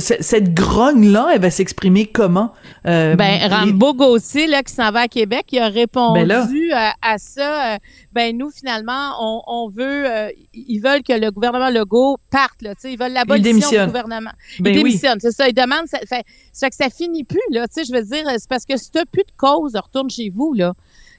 cette 0.00 0.54
grogne-là, 0.54 1.30
elle 1.34 1.40
va 1.40 1.50
s'exprimer 1.50 2.06
comment? 2.06 2.52
Euh, 2.86 3.14
Ben, 3.16 3.38
les- 3.40 3.46
Rambo 3.54 3.94
Gauthier, 3.94 4.46
là, 4.46 4.62
qui 4.62 4.72
s'en 4.72 4.90
va 4.90 5.00
à 5.00 5.08
Québec, 5.08 5.46
il 5.52 5.58
a 5.58 5.68
répondu 5.68 6.26
Ben 6.26 6.46
à, 6.72 6.92
à 7.02 7.18
ça. 7.18 7.74
euh, 7.74 7.78
ben, 8.12 8.36
nous, 8.36 8.50
finalement, 8.50 9.12
on, 9.20 9.42
on 9.46 9.68
veut, 9.68 10.10
euh, 10.10 10.28
ils 10.52 10.80
veulent 10.80 11.02
que 11.02 11.12
le 11.12 11.30
gouvernement 11.30 11.70
Legault 11.70 12.16
parte, 12.30 12.62
là, 12.62 12.74
tu 12.74 12.82
sais, 12.82 12.92
ils 12.92 12.98
veulent 12.98 13.12
l'abolition 13.12 13.70
du 13.70 13.86
gouvernement. 13.86 14.30
Ben 14.60 14.70
il 14.72 14.76
oui. 14.78 14.84
démissionne, 14.84 15.18
c'est 15.20 15.32
ça. 15.32 15.48
Il 15.48 15.54
demande, 15.54 15.86
ça 15.86 15.98
fait, 16.00 16.24
ça 16.52 16.66
fait 16.66 16.70
que 16.70 16.76
ça 16.76 16.90
finit 16.90 17.24
plus, 17.24 17.40
là, 17.50 17.66
tu 17.68 17.74
sais, 17.74 17.84
je 17.84 17.92
veux 17.92 18.02
dire, 18.04 18.24
c'est 18.38 18.48
parce 18.48 18.64
que 18.64 18.76
si 18.76 18.90
t'as 18.90 19.04
plus 19.04 19.22
de 19.24 19.32
cause, 19.36 19.72
retourne 19.76 20.10
chez 20.10 20.30
vous, 20.34 20.54
là. 20.54 20.72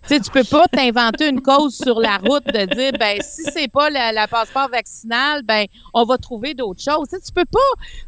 Tu 0.08 0.14
sais, 0.14 0.20
tu 0.20 0.30
peux 0.30 0.44
pas 0.44 0.68
t'inventer 0.68 1.30
une 1.30 1.42
cause 1.42 1.76
sur 1.76 2.00
la 2.00 2.18
route 2.18 2.46
de 2.46 2.76
dire, 2.76 2.92
ben, 3.00 3.18
si 3.22 3.42
c'est 3.52 3.68
pas 3.68 3.90
la, 3.90 4.28
passeport 4.28 4.70
vaccinal, 4.70 5.42
ben, 5.44 5.66
on 5.96 6.04
va 6.04 6.20
trouver 6.20 6.54
d'autres 6.54 6.84
choses. 6.84 7.08
Tu 7.10 7.18
tu 7.26 7.32
peux 7.32 7.46
pas, 7.46 7.60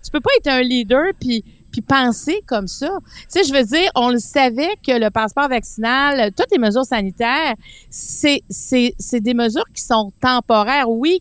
tu 0.03 0.11
peux 0.11 0.19
pas 0.19 0.29
être 0.37 0.47
un 0.47 0.61
leader 0.61 1.07
puis 1.19 1.43
puis 1.71 1.81
penser 1.81 2.43
comme 2.45 2.67
ça. 2.67 2.89
Tu 3.21 3.25
sais, 3.29 3.43
je 3.43 3.53
veux 3.53 3.63
dire, 3.63 3.89
on 3.95 4.09
le 4.09 4.19
savait 4.19 4.75
que 4.85 4.91
le 4.91 5.09
passeport 5.09 5.49
vaccinal, 5.49 6.31
toutes 6.33 6.51
les 6.51 6.59
mesures 6.59 6.85
sanitaires, 6.85 7.55
c'est 7.89 8.43
c'est 8.49 8.93
c'est 8.99 9.19
des 9.19 9.33
mesures 9.33 9.65
qui 9.73 9.81
sont 9.81 10.11
temporaires, 10.21 10.89
oui, 10.89 11.19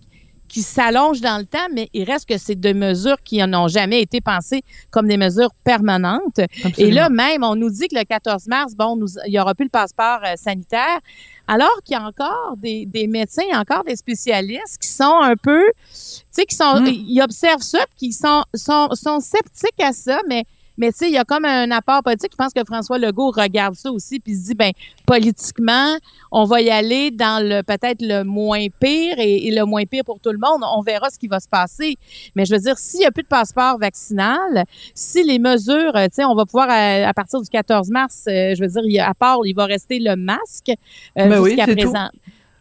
qui 0.49 0.63
s'allongent 0.63 1.21
dans 1.21 1.39
le 1.39 1.45
temps, 1.45 1.67
mais 1.75 1.89
il 1.93 2.05
reste 2.05 2.29
que 2.29 2.39
c'est 2.39 2.55
des 2.55 2.75
mesures 2.75 3.17
qui 3.25 3.39
n'ont 3.47 3.69
jamais 3.69 4.01
été 4.03 4.21
pensées 4.21 4.63
comme 4.91 5.09
des 5.09 5.17
mesures 5.17 5.51
permanentes. 5.65 6.41
Et 6.79 6.91
là, 6.91 7.09
même, 7.09 7.43
on 7.43 7.57
nous 7.57 7.71
dit 7.71 7.89
que 7.89 7.97
le 7.97 8.05
14 8.05 8.47
mars, 8.47 8.75
bon, 8.77 8.97
nous, 8.97 9.09
il 9.27 9.33
y 9.33 9.41
aura 9.41 9.55
plus 9.55 9.65
le 9.65 9.71
passeport 9.71 10.21
euh, 10.25 10.35
sanitaire, 10.37 11.01
alors 11.49 11.81
qu'il 11.85 11.97
y 11.97 12.01
a 12.01 12.03
encore 12.05 12.55
des, 12.57 12.87
des 12.87 13.07
médecins, 13.07 13.43
il 13.47 13.51
y 13.51 13.55
a 13.55 13.61
encore 13.61 13.85
des 13.85 13.97
spécialistes 13.97 14.79
qui 14.81 14.89
sont 14.89 15.21
un 15.23 15.37
peu, 15.37 15.65
tu 15.67 15.75
sais, 16.31 16.45
qui 16.45 16.55
sont, 16.57 16.81
Mm. 16.81 16.87
ils 17.09 17.23
observent 17.23 17.63
ça, 17.63 17.79
puis 17.97 18.09
qui 18.09 18.13
sont, 18.13 18.43
sont, 18.55 18.89
sont 18.93 19.21
sceptiques 19.21 19.81
à 19.81 19.93
ça, 19.93 20.21
mais 20.29 20.45
mais 20.77 20.93
tu 20.93 20.99
sais, 20.99 21.09
il 21.09 21.15
y 21.15 21.19
a 21.19 21.25
comme 21.25 21.45
un 21.45 21.71
apport 21.71 22.03
politique. 22.03 22.33
Je 22.33 22.37
pense 22.37 22.53
que 22.53 22.65
François 22.65 22.99
Legault 22.99 23.31
regarde 23.31 23.75
ça 23.75 23.91
aussi, 23.91 24.21
puis 24.21 24.35
se 24.35 24.47
dit, 24.47 24.55
ben 24.55 24.73
politiquement, 25.07 25.97
on 26.31 26.45
va 26.45 26.61
y 26.61 26.71
aller 26.71 27.11
dans 27.11 27.43
le 27.43 27.63
peut-être 27.63 28.01
le 28.03 28.23
moins 28.23 28.67
pire 28.81 29.19
et, 29.19 29.47
et 29.47 29.55
le 29.55 29.65
moins 29.65 29.85
pire 29.85 30.05
pour 30.05 30.21
tout 30.21 30.33
le 30.33 30.39
monde. 30.39 30.63
On 30.77 30.83
verra 30.83 31.11
ce 31.11 31.19
qui 31.19 31.29
va 31.29 31.41
se 31.41 31.49
passer. 31.49 31.97
Mais 32.35 32.45
je 32.45 32.55
veux 32.55 32.61
dire, 32.61 32.79
s'il 32.79 33.01
n'y 33.01 33.07
a 33.07 33.11
plus 33.11 33.23
de 33.23 33.29
passeport 33.29 33.79
vaccinal, 33.79 34.65
si 34.95 35.23
les 35.23 35.39
mesures, 35.39 35.97
euh, 35.97 36.07
tu 36.07 36.17
sais, 36.17 36.25
on 36.25 36.35
va 36.35 36.45
pouvoir 36.45 36.69
à, 36.71 37.09
à 37.09 37.15
partir 37.15 37.41
du 37.41 37.49
14 37.49 37.91
mars, 37.91 38.25
euh, 38.29 38.55
je 38.55 38.61
veux 38.63 38.69
dire, 38.69 38.83
il 38.85 39.01
à 39.01 39.15
part, 39.15 39.39
il 39.45 39.55
va 39.55 39.67
rester 39.67 39.99
le 39.99 40.17
masque 40.17 40.71
euh, 40.71 41.29
Ben 41.29 41.41
oui, 41.41 41.51
jusqu'à 41.51 41.75
tout. 41.75 41.93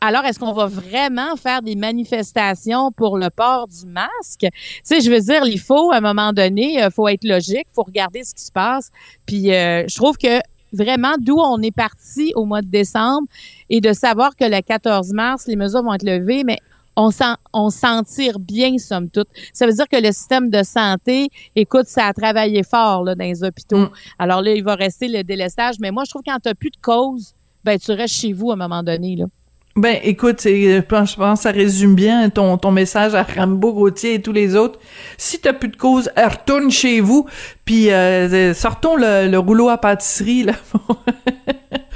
Alors, 0.06 0.24
est-ce 0.26 0.38
qu'on 0.38 0.54
va 0.54 0.68
vraiment 0.68 1.36
faire 1.36 1.64
des 1.64 1.76
manifestations 1.76 2.92
pour 2.92 3.18
le 3.18 3.32
port 3.32 3.68
du 3.68 3.88
masque? 3.88 4.42
Tu 4.42 4.50
sais, 4.84 5.02
je 5.02 5.10
veux 5.10 5.20
dire, 5.20 5.48
il 5.48 5.60
faut, 5.60 5.92
à 5.92 5.98
un 5.98 6.02
moment 6.02 6.32
donné, 6.32 6.76
il 6.80 6.92
faut 6.92 7.08
être 7.08 7.24
logique, 7.24 7.66
faut 7.74 7.82
regarder 7.82 8.24
ce 8.24 8.36
qui 8.36 8.44
se 8.44 8.52
passe. 8.52 8.92
Puis, 9.26 9.52
euh, 9.52 9.84
je 9.88 9.96
trouve 9.96 10.16
que 10.18 10.42
vraiment, 10.72 11.16
d'où 11.20 11.40
on 11.40 11.60
est 11.64 11.76
parti 11.76 12.34
au 12.36 12.46
mois 12.46 12.62
de 12.62 12.68
décembre 12.68 13.28
et 13.72 13.82
de 13.82 13.94
savoir 13.94 14.36
que 14.36 14.46
le 14.46 14.62
14 14.62 15.12
mars, 15.12 15.48
les 15.48 15.56
mesures 15.56 15.82
vont 15.82 15.96
être 15.96 16.06
levées, 16.06 16.44
mais 16.44 16.60
on 16.96 17.10
s'en, 17.10 17.34
on 17.52 17.72
s'en 17.72 18.04
tire 18.04 18.38
bien, 18.38 18.78
somme 18.78 19.10
toute. 19.10 19.28
Ça 19.54 19.66
veut 19.66 19.74
dire 19.74 19.88
que 19.90 20.00
le 20.00 20.12
système 20.12 20.52
de 20.52 20.62
santé, 20.62 21.30
écoute, 21.56 21.88
ça 21.88 22.06
a 22.06 22.14
travaillé 22.14 22.62
fort 22.62 23.04
là, 23.04 23.16
dans 23.16 23.26
les 23.26 23.44
hôpitaux. 23.44 23.80
Mm. 23.80 23.90
Alors 24.20 24.44
là, 24.44 24.54
il 24.54 24.64
va 24.64 24.76
rester 24.76 25.08
le 25.08 25.24
délestage. 25.24 25.78
Mais 25.80 25.90
moi, 25.90 26.04
je 26.06 26.12
trouve 26.12 26.22
que 26.22 26.30
quand 26.30 26.40
tu 26.40 26.50
n'as 26.50 26.54
plus 26.54 26.70
de 26.70 26.78
cause, 26.80 27.34
ben, 27.64 27.80
tu 27.80 27.92
restes 27.92 28.14
chez 28.14 28.34
vous 28.34 28.52
à 28.52 28.54
un 28.54 28.58
moment 28.58 28.84
donné. 28.84 29.16
Là. 29.16 29.26
Ben, 29.77 30.00
écoute, 30.03 30.39
c'est- 30.39 30.77
je 30.77 30.79
pense, 30.82 31.15
que 31.17 31.36
ça 31.36 31.51
résume 31.51 31.96
bien 31.96 32.29
ton, 32.29 32.58
ton 32.58 32.72
message 32.72 33.13
à 33.13 33.24
Rambo, 33.24 33.74
Gauthier 33.74 34.13
et 34.13 34.22
tous 34.22 34.32
les 34.32 34.55
autres. 34.55 34.79
Si 35.17 35.39
t'as 35.39 35.51
plus 35.51 35.67
de 35.67 35.75
cause, 35.75 36.10
euh, 36.17 36.29
retourne 36.29 36.72
chez 36.72 37.01
vous, 37.01 37.25
puis 37.65 37.91
euh, 37.91 38.53
sortons 38.53 38.96
le, 38.96 39.27
le 39.29 39.38
rouleau 39.38 39.67
à 39.67 39.77
pâtisserie, 39.77 40.44
là, 40.44 40.53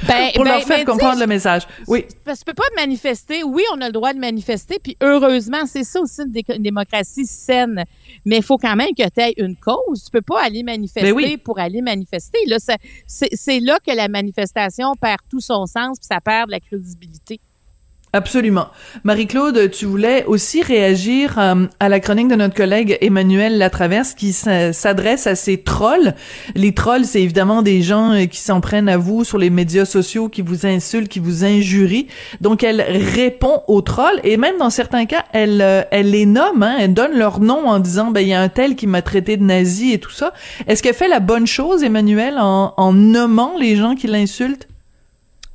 Ben, 0.07 0.31
pour 0.33 0.43
ben, 0.43 0.51
leur 0.51 0.63
faire 0.63 0.79
mais 0.79 0.85
comprendre 0.85 1.19
le 1.19 1.27
message. 1.27 1.63
Oui. 1.87 2.05
Parce 2.25 2.39
que 2.39 2.45
tu 2.45 2.51
peux 2.53 2.61
pas 2.61 2.81
manifester. 2.81 3.43
Oui, 3.43 3.63
on 3.75 3.79
a 3.81 3.87
le 3.87 3.91
droit 3.93 4.11
de 4.13 4.19
manifester, 4.19 4.77
puis 4.81 4.97
heureusement, 5.01 5.65
c'est 5.65 5.83
ça 5.85 6.01
aussi 6.01 6.21
une, 6.21 6.31
dé- 6.31 6.43
une 6.55 6.63
démocratie 6.63 7.25
saine. 7.25 7.83
Mais 8.25 8.37
il 8.37 8.43
faut 8.43 8.57
quand 8.57 8.75
même 8.75 8.89
que 8.97 9.03
tu 9.07 9.21
aies 9.21 9.33
une 9.37 9.55
cause. 9.55 10.03
Tu 10.05 10.11
peux 10.11 10.21
pas 10.21 10.41
aller 10.43 10.63
manifester 10.63 11.01
Ben 11.11 11.15
oui. 11.15 11.37
pour 11.37 11.59
aller 11.59 11.81
manifester. 11.81 12.39
Là, 12.47 12.57
c'est 13.07 13.59
là 13.61 13.77
que 13.85 13.95
la 13.95 14.07
manifestation 14.09 14.95
perd 14.99 15.19
tout 15.29 15.41
son 15.41 15.65
sens, 15.65 15.97
puis 15.99 16.07
ça 16.09 16.19
perd 16.19 16.47
de 16.47 16.51
la 16.53 16.59
crédibilité. 16.59 17.39
Absolument. 18.11 18.69
Marie-Claude, 19.03 19.69
tu 19.69 19.85
voulais 19.85 20.25
aussi 20.25 20.63
réagir 20.63 21.37
euh, 21.37 21.67
à 21.79 21.89
la 21.89 21.99
chronique 21.99 22.27
de 22.27 22.33
notre 22.35 22.55
collègue 22.55 22.97
Emmanuel 23.01 23.59
Latraverse 23.59 24.15
qui 24.15 24.33
s'adresse 24.33 25.27
à 25.27 25.35
ces 25.35 25.61
trolls. 25.61 26.15
Les 26.55 26.73
trolls, 26.73 27.05
c'est 27.05 27.21
évidemment 27.21 27.61
des 27.61 27.83
gens 27.83 28.13
euh, 28.13 28.25
qui 28.25 28.39
s'en 28.39 28.61
prennent 28.61 28.89
à 28.89 28.97
vous 28.97 29.23
sur 29.23 29.37
les 29.37 29.51
médias 29.51 29.85
sociaux, 29.85 30.27
qui 30.27 30.41
vous 30.41 30.65
insultent, 30.65 31.07
qui 31.07 31.19
vous 31.19 31.45
injurient. 31.45 32.07
Donc, 32.41 32.63
elle 32.63 32.81
répond 32.81 33.61
aux 33.67 33.81
trolls 33.81 34.19
et 34.23 34.37
même 34.37 34.57
dans 34.57 34.71
certains 34.71 35.05
cas, 35.05 35.25
elle, 35.31 35.61
euh, 35.61 35.83
elle 35.91 36.09
les 36.09 36.25
nomme, 36.25 36.63
hein, 36.63 36.77
elle 36.79 36.95
donne 36.95 37.15
leur 37.15 37.39
nom 37.39 37.67
en 37.67 37.77
disant, 37.77 38.09
ben, 38.09 38.21
il 38.21 38.29
y 38.29 38.33
a 38.33 38.41
un 38.41 38.49
tel 38.49 38.75
qui 38.75 38.87
m'a 38.87 39.03
traité 39.03 39.37
de 39.37 39.43
nazi 39.43 39.93
et 39.93 39.99
tout 39.99 40.09
ça. 40.09 40.33
Est-ce 40.65 40.81
qu'elle 40.81 40.95
fait 40.95 41.09
la 41.09 41.19
bonne 41.19 41.45
chose, 41.45 41.83
Emmanuel, 41.83 42.39
en, 42.39 42.73
en 42.75 42.91
nommant 42.91 43.53
les 43.59 43.75
gens 43.75 43.93
qui 43.93 44.07
l'insultent? 44.07 44.68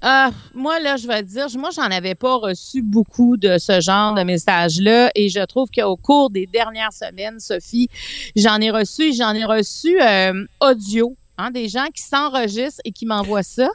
Ah, 0.06 0.32
moi, 0.52 0.80
là, 0.80 0.98
je 0.98 1.06
vais 1.08 1.22
dire, 1.22 1.46
moi, 1.56 1.70
j'en 1.74 1.84
avais 1.84 2.14
pas 2.14 2.36
reçu 2.36 2.82
beaucoup 2.82 3.38
de 3.38 3.56
ce 3.56 3.80
genre 3.80 4.12
de 4.12 4.22
messages-là 4.22 5.10
et 5.14 5.30
je 5.30 5.42
trouve 5.46 5.70
qu'au 5.74 5.96
cours 5.96 6.28
des 6.28 6.44
dernières 6.46 6.92
semaines, 6.92 7.40
Sophie, 7.40 7.88
j'en 8.36 8.60
ai 8.60 8.70
reçu, 8.70 9.14
j'en 9.14 9.32
ai 9.32 9.46
reçu 9.46 9.98
euh, 10.02 10.44
audio. 10.60 11.16
Hein, 11.36 11.50
des 11.50 11.68
gens 11.68 11.86
qui 11.92 12.00
s'enregistrent 12.00 12.80
et 12.84 12.92
qui 12.92 13.06
m'envoient 13.06 13.42
ça. 13.42 13.68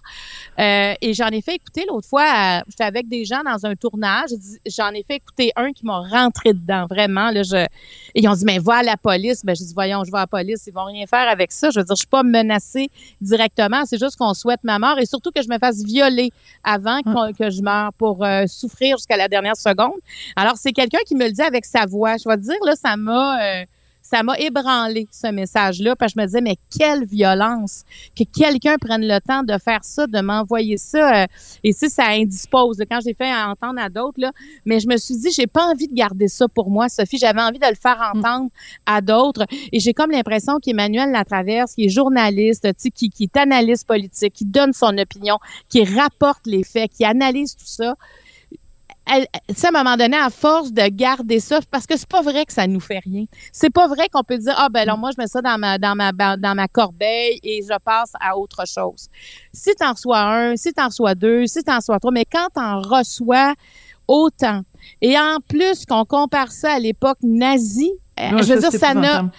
Euh, 0.60 0.94
et 1.02 1.14
j'en 1.14 1.28
ai 1.28 1.42
fait 1.42 1.56
écouter 1.56 1.86
l'autre 1.90 2.08
fois, 2.08 2.62
j'étais 2.70 2.86
avec 2.86 3.10
des 3.10 3.26
gens 3.26 3.42
dans 3.44 3.66
un 3.66 3.76
tournage, 3.76 4.30
j'en 4.66 4.92
ai 4.92 5.04
fait 5.04 5.16
écouter 5.16 5.52
un 5.58 5.74
qui 5.74 5.86
m'a 5.86 6.00
rentré 6.00 6.54
dedans, 6.54 6.86
vraiment. 6.90 7.32
Là, 7.32 7.44
je, 7.44 7.58
et 7.58 7.68
ils 8.16 8.28
ont 8.30 8.34
dit, 8.34 8.46
mais 8.46 8.60
va 8.60 8.76
à 8.78 8.84
la 8.84 8.96
police. 8.96 9.44
Ben, 9.44 9.54
je 9.58 9.64
dis, 9.64 9.74
voyons, 9.74 10.06
je 10.06 10.12
vais 10.12 10.18
à 10.20 10.22
la 10.22 10.28
police, 10.28 10.64
ils 10.68 10.74
vont 10.74 10.86
rien 10.86 11.06
faire 11.06 11.28
avec 11.28 11.52
ça. 11.52 11.70
Je 11.70 11.80
veux 11.80 11.86
dire, 11.86 11.96
je 11.96 12.00
suis 12.00 12.08
pas 12.08 12.24
menacée 12.24 12.90
directement, 13.20 13.84
c'est 13.86 14.00
juste 14.00 14.16
qu'on 14.16 14.34
souhaite 14.34 14.64
ma 14.64 14.80
mort 14.80 14.98
et 14.98 15.06
surtout 15.06 15.32
que 15.36 15.42
je 15.42 15.50
me 15.50 15.58
fasse 15.60 15.84
violer 15.84 16.32
avant 16.64 17.02
qu'on- 17.02 17.34
que 17.34 17.50
je 17.50 17.62
meure 17.62 17.92
pour 17.94 18.24
euh, 18.24 18.46
souffrir 18.48 18.96
jusqu'à 18.96 19.18
la 19.18 19.28
dernière 19.28 19.58
seconde. 19.58 20.00
Alors, 20.38 20.54
c'est 20.56 20.72
quelqu'un 20.72 21.00
qui 21.06 21.14
me 21.16 21.26
le 21.26 21.32
dit 21.34 21.42
avec 21.42 21.66
sa 21.66 21.86
voix. 21.86 22.16
Je 22.16 22.30
vais 22.30 22.38
te 22.38 22.42
dire, 22.44 22.56
là, 22.66 22.76
ça 22.78 22.96
m'a... 22.96 23.42
euh, 23.44 23.66
ça 24.02 24.24
m'a 24.24 24.38
ébranlé, 24.40 25.08
ce 25.12 25.28
message-là, 25.28 25.96
parce 25.96 26.14
que 26.14 26.20
je 26.20 26.22
me 26.22 26.26
disais, 26.26 26.42
mais 26.42 26.56
quelle 26.76 27.06
violence 27.06 27.84
que 28.18 28.24
quelqu'un 28.24 28.78
prenne 28.78 29.08
le 29.08 29.20
temps 29.20 29.44
de 29.44 29.58
faire 29.58 29.84
ça, 29.84 30.08
de 30.08 30.20
m'envoyer 30.20 30.78
ça. 30.78 31.24
euh, 31.24 31.28
et 31.64 31.74
si 31.74 31.90
ça 31.90 32.08
indispose, 32.08 32.78
quand 32.90 33.00
j'ai 33.06 33.14
fait 33.14 33.32
entendre 33.34 33.80
à 33.80 33.90
d'autres, 33.90 34.20
là, 34.20 34.32
mais 34.66 34.80
je 34.80 34.88
me 34.88 34.98
suis 34.98 35.16
dit, 35.16 35.30
j'ai 35.32 35.48
pas 35.48 35.66
envie 35.66 35.88
de 35.88 35.94
garder 35.94 36.28
ça 36.28 36.48
pour 36.48 36.70
moi, 36.70 36.90
Sophie. 36.90 37.18
J'avais 37.18 37.42
envie 37.42 37.60
de 37.60 37.68
le 37.68 37.76
faire 37.76 38.12
entendre 38.14 38.50
à 38.86 39.02
d'autres. 39.02 39.46
Et 39.72 39.80
j'ai 39.80 39.94
comme 39.94 40.12
l'impression 40.12 40.60
qu'Emmanuel 40.60 41.12
Latraverse, 41.12 41.76
qui 41.76 41.86
est 41.86 41.90
journaliste, 41.90 42.68
qui, 42.96 43.10
qui 43.10 43.24
est 43.24 43.38
analyste 43.38 43.86
politique, 43.86 44.34
qui 44.34 44.46
donne 44.46 44.74
son 44.74 44.98
opinion, 44.98 45.38
qui 45.68 45.84
rapporte 45.84 46.48
les 46.48 46.64
faits, 46.64 46.92
qui 46.92 47.06
analyse 47.06 47.56
tout 47.56 47.66
ça, 47.66 47.96
elle, 49.12 49.28
à 49.50 49.68
un 49.68 49.72
moment 49.72 49.98
donné, 49.98 50.18
à 50.18 50.30
force 50.30 50.72
de 50.72 50.88
garder 50.88 51.40
ça, 51.40 51.60
parce 51.70 51.86
que 51.86 51.98
c'est 51.98 52.08
pas 52.08 52.22
vrai 52.22 52.46
que 52.46 52.54
ça 52.54 52.68
nous 52.68 52.80
fait 52.80 53.00
rien. 53.00 53.26
C'est 53.52 53.70
pas 53.70 53.88
vrai 53.88 54.08
qu'on 54.10 54.24
peut 54.24 54.38
dire, 54.38 54.54
ah, 54.58 54.70
ben, 54.70 54.82
alors, 54.82 54.98
moi, 54.98 55.12
je 55.16 55.22
mets 55.22 55.28
ça 55.28 55.42
dans 55.42 55.58
ma, 55.58 55.78
dans 55.78 55.96
ma, 55.96 56.12
dans 56.12 56.56
ma 56.56 56.68
corbeille 56.68 57.40
et 57.44 57.62
je 57.62 57.78
passe 57.80 58.12
à 58.20 58.38
autre 58.38 58.68
chose. 58.68 59.08
Si 59.54 59.74
t'en 59.76 59.94
reçois 59.94 60.20
un, 60.20 60.56
si 60.56 60.74
t'en 60.74 60.88
reçois 60.88 61.16
deux, 61.16 61.48
si 61.48 61.64
t'en 61.64 61.78
reçois 61.78 62.00
trois, 62.00 62.12
mais 62.12 62.26
quand 62.26 62.48
t'en 62.54 62.80
reçois 62.82 63.54
autant, 64.08 64.62
et 65.02 65.18
en 65.18 65.38
plus 65.48 65.86
qu'on 65.86 66.06
compare 66.06 66.52
ça 66.52 66.74
à 66.74 66.80
l'époque 66.80 67.20
nazie, 67.22 67.94
je 68.18 68.54
veux 68.54 68.62
ça, 68.62 68.70
dire, 68.70 68.80
ça 68.80 68.94
n'a. 68.94 69.32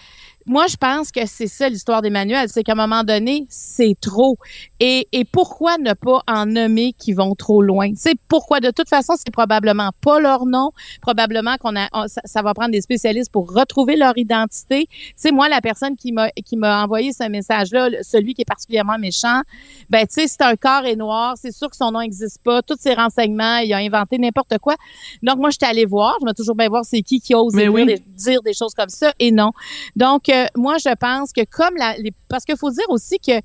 Moi, 0.51 0.67
je 0.67 0.77
pense 0.77 1.13
que 1.13 1.21
c'est 1.27 1.47
ça 1.47 1.69
l'histoire 1.69 2.03
d'Emmanuel, 2.03 2.49
c'est 2.49 2.65
qu'à 2.65 2.73
un 2.73 2.75
moment 2.75 3.05
donné, 3.05 3.47
c'est 3.49 3.95
trop. 4.01 4.37
Et, 4.81 5.07
et 5.13 5.25
pourquoi 5.25 5.79
ne 5.79 5.93
pas 5.93 6.23
en 6.27 6.45
nommer 6.45 6.93
qui 6.93 7.13
vont 7.13 7.37
trop 7.37 7.63
loin? 7.63 7.91
C'est 7.95 8.17
pourquoi, 8.27 8.59
de 8.59 8.73
toute 8.73 8.89
façon, 8.89 9.13
c'est 9.17 9.31
probablement 9.31 9.91
pas 10.01 10.19
leur 10.19 10.47
nom. 10.47 10.71
Probablement 11.03 11.55
qu'on 11.61 11.77
a, 11.77 11.87
on- 11.93 12.09
ça, 12.09 12.21
ça 12.25 12.43
va 12.43 12.53
prendre 12.53 12.73
des 12.73 12.81
spécialistes 12.81 13.31
pour 13.31 13.53
retrouver 13.53 13.95
leur 13.95 14.19
identité. 14.19 14.89
C'est 15.15 15.31
moi, 15.31 15.49
la 15.49 15.61
personne 15.61 15.95
qui 15.97 16.11
m'a, 16.11 16.31
qui 16.45 16.57
m'a 16.57 16.83
envoyé 16.83 17.13
ce 17.13 17.29
message-là, 17.29 17.89
celui 18.03 18.35
qui 18.35 18.43
est 18.43 18.45
particulièrement 18.45 18.99
méchant, 18.99 19.43
ben, 19.89 20.05
tu 20.05 20.15
sais, 20.15 20.27
c'est 20.27 20.43
un 20.43 20.57
corps 20.57 20.85
est 20.85 20.97
noir. 20.97 21.35
C'est 21.41 21.53
sûr 21.53 21.71
que 21.71 21.77
son 21.77 21.93
nom 21.93 22.01
n'existe 22.01 22.43
pas. 22.43 22.61
Tous 22.63 22.77
ses 22.81 22.95
renseignements, 22.95 23.59
il 23.59 23.73
a 23.73 23.77
inventé 23.77 24.19
n'importe 24.19 24.59
quoi. 24.59 24.75
Donc, 25.23 25.39
moi, 25.39 25.51
je 25.51 25.59
suis 25.63 25.71
allée 25.71 25.85
voir. 25.87 26.17
Je 26.21 26.27
vais 26.27 26.35
toujours 26.35 26.57
bien 26.57 26.69
voir 26.69 26.85
c'est 26.85 27.03
qui 27.03 27.21
qui 27.21 27.37
ose 27.37 27.55
des- 27.87 28.03
dire 28.17 28.43
des 28.43 28.53
choses 28.53 28.75
comme 28.75 28.89
ça. 28.89 29.13
Et 29.21 29.31
non. 29.31 29.53
Donc, 29.95 30.29
euh, 30.29 30.40
moi, 30.57 30.77
je 30.79 30.95
pense 30.95 31.33
que 31.33 31.43
comme 31.51 31.77
la, 31.77 31.97
les, 31.99 32.13
parce 32.29 32.45
qu'il 32.45 32.57
faut 32.57 32.71
dire 32.71 32.89
aussi 32.89 33.19
que 33.19 33.41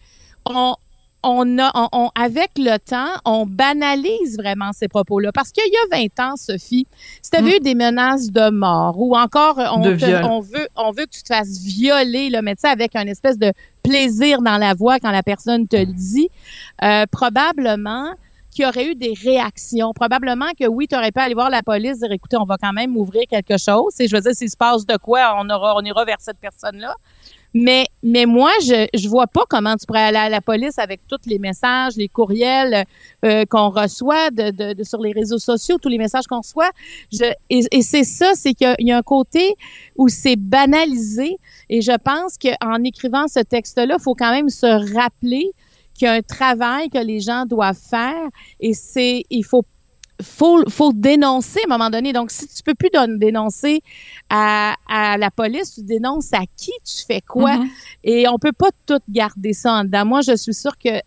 on, 0.45 0.75
on 1.23 1.57
a, 1.57 1.71
on, 1.73 1.87
on- 1.91 2.09
avec 2.13 2.51
le 2.57 2.77
temps, 2.77 3.19
on 3.25 3.45
banalise 3.47 4.37
vraiment 4.37 4.71
ces 4.73 4.87
propos-là. 4.87 5.31
Parce 5.31 5.51
qu'il 5.51 5.63
y 5.65 5.95
a 5.95 5.97
20 5.97 6.19
ans, 6.31 6.35
Sophie, 6.35 6.85
si 7.21 7.31
tu 7.31 7.37
avais 7.37 7.57
eu 7.57 7.59
des 7.59 7.73
menaces 7.73 8.31
de 8.31 8.49
mort 8.51 8.95
ou 8.99 9.17
encore 9.17 9.59
euh, 9.59 9.65
on, 9.73 9.81
te- 9.97 10.05
on 10.23 10.39
veut, 10.39 10.67
on 10.75 10.91
veut 10.91 11.05
que 11.05 11.11
tu 11.11 11.23
te 11.23 11.33
fasses 11.33 11.57
violer, 11.57 12.29
là, 12.29 12.41
mais 12.43 12.55
tu 12.55 12.61
sais, 12.61 12.67
avec 12.67 12.95
un 12.95 13.07
espèce 13.07 13.39
de 13.39 13.51
plaisir 13.83 14.41
dans 14.43 14.57
la 14.57 14.73
voix 14.75 14.99
quand 14.99 15.11
la 15.11 15.23
personne 15.23 15.67
te 15.67 15.75
le 15.77 15.85
dit, 15.93 16.29
euh, 16.83 17.05
probablement 17.11 18.13
qu'il 18.55 18.65
y 18.65 18.67
aurait 18.67 18.87
eu 18.87 18.95
des 18.95 19.13
réactions. 19.13 19.91
Probablement 19.93 20.51
que 20.57 20.65
oui, 20.65 20.87
tu 20.87 20.95
aurais 20.95 21.11
pu 21.11 21.19
aller 21.19 21.33
voir 21.33 21.49
la 21.49 21.61
police, 21.61 21.99
dire 21.99 22.11
écoutez, 22.11 22.37
on 22.37 22.45
va 22.45 22.57
quand 22.57 22.73
même 22.73 22.95
ouvrir 22.95 23.23
quelque 23.29 23.57
chose. 23.57 23.93
Et 23.99 24.07
je 24.07 24.15
veux 24.15 24.21
dire, 24.21 24.33
s'il 24.33 24.49
se 24.49 24.57
passe 24.57 24.85
de 24.85 24.97
quoi, 24.97 25.35
on 25.37 25.49
aura, 25.49 25.75
on 25.75 25.81
ira 25.81 26.05
vers 26.05 26.19
cette 26.19 26.39
personne-là. 26.39 26.95
Mais, 27.57 27.85
mais 28.03 28.25
moi, 28.25 28.51
je, 28.63 28.85
je 28.93 29.07
vois 29.07 29.27
pas 29.27 29.43
comment 29.49 29.77
tu 29.77 29.85
pourrais 29.85 30.03
aller 30.03 30.17
à 30.17 30.27
la 30.27 30.41
police 30.41 30.77
avec 30.77 30.99
tous 31.07 31.19
les 31.25 31.39
messages, 31.39 31.95
les 31.95 32.09
courriels 32.09 32.83
euh, 33.23 33.45
qu'on 33.45 33.69
reçoit 33.69 34.29
de, 34.29 34.73
de, 34.73 34.83
sur 34.83 35.01
les 35.01 35.13
réseaux 35.13 35.37
sociaux, 35.37 35.77
tous 35.81 35.87
les 35.87 35.97
messages 35.97 36.25
qu'on 36.27 36.41
reçoit. 36.41 36.69
Je, 37.13 37.31
et 37.49 37.81
c'est 37.81 38.03
ça, 38.03 38.33
c'est 38.35 38.53
qu'il 38.53 38.75
y 38.79 38.91
a 38.91 38.97
un 38.97 39.01
côté 39.01 39.55
où 39.95 40.09
c'est 40.09 40.35
banalisé. 40.35 41.37
Et 41.69 41.81
je 41.81 41.93
pense 41.97 42.37
qu'en 42.37 42.83
écrivant 42.83 43.29
ce 43.29 43.39
texte-là, 43.39 43.95
il 43.99 44.03
faut 44.03 44.15
quand 44.15 44.31
même 44.31 44.49
se 44.49 44.93
rappeler 44.93 45.53
qu'il 45.95 46.05
y 46.05 46.09
a 46.09 46.13
un 46.13 46.21
travail 46.21 46.89
que 46.89 46.99
les 46.99 47.19
gens 47.19 47.45
doivent 47.45 47.79
faire. 47.89 48.29
Et 48.59 48.73
c'est, 48.73 49.23
il 49.29 49.43
faut 49.43 49.63
faut, 50.21 50.63
faut 50.69 50.93
dénoncer 50.93 51.59
à 51.59 51.73
un 51.73 51.77
moment 51.77 51.89
donné. 51.89 52.13
Donc, 52.13 52.31
si 52.31 52.47
tu 52.47 52.63
peux 52.63 52.73
plus 52.73 52.89
dénoncer 53.17 53.81
à, 54.29 54.75
à 54.87 55.17
la 55.17 55.29
police, 55.31 55.75
tu 55.75 55.83
dénonces 55.83 56.31
à 56.33 56.41
qui, 56.55 56.71
tu 56.85 57.05
fais 57.05 57.21
quoi? 57.21 57.57
Mhm. 57.57 57.69
Et 58.03 58.27
on 58.29 58.37
peut 58.37 58.53
pas 58.53 58.69
tout 58.85 58.99
garder 59.09 59.53
ça 59.53 59.73
en 59.73 59.83
dedans. 59.83 60.05
Moi, 60.05 60.21
je 60.21 60.35
suis 60.35 60.53
sûre 60.53 60.77
que 60.77 61.01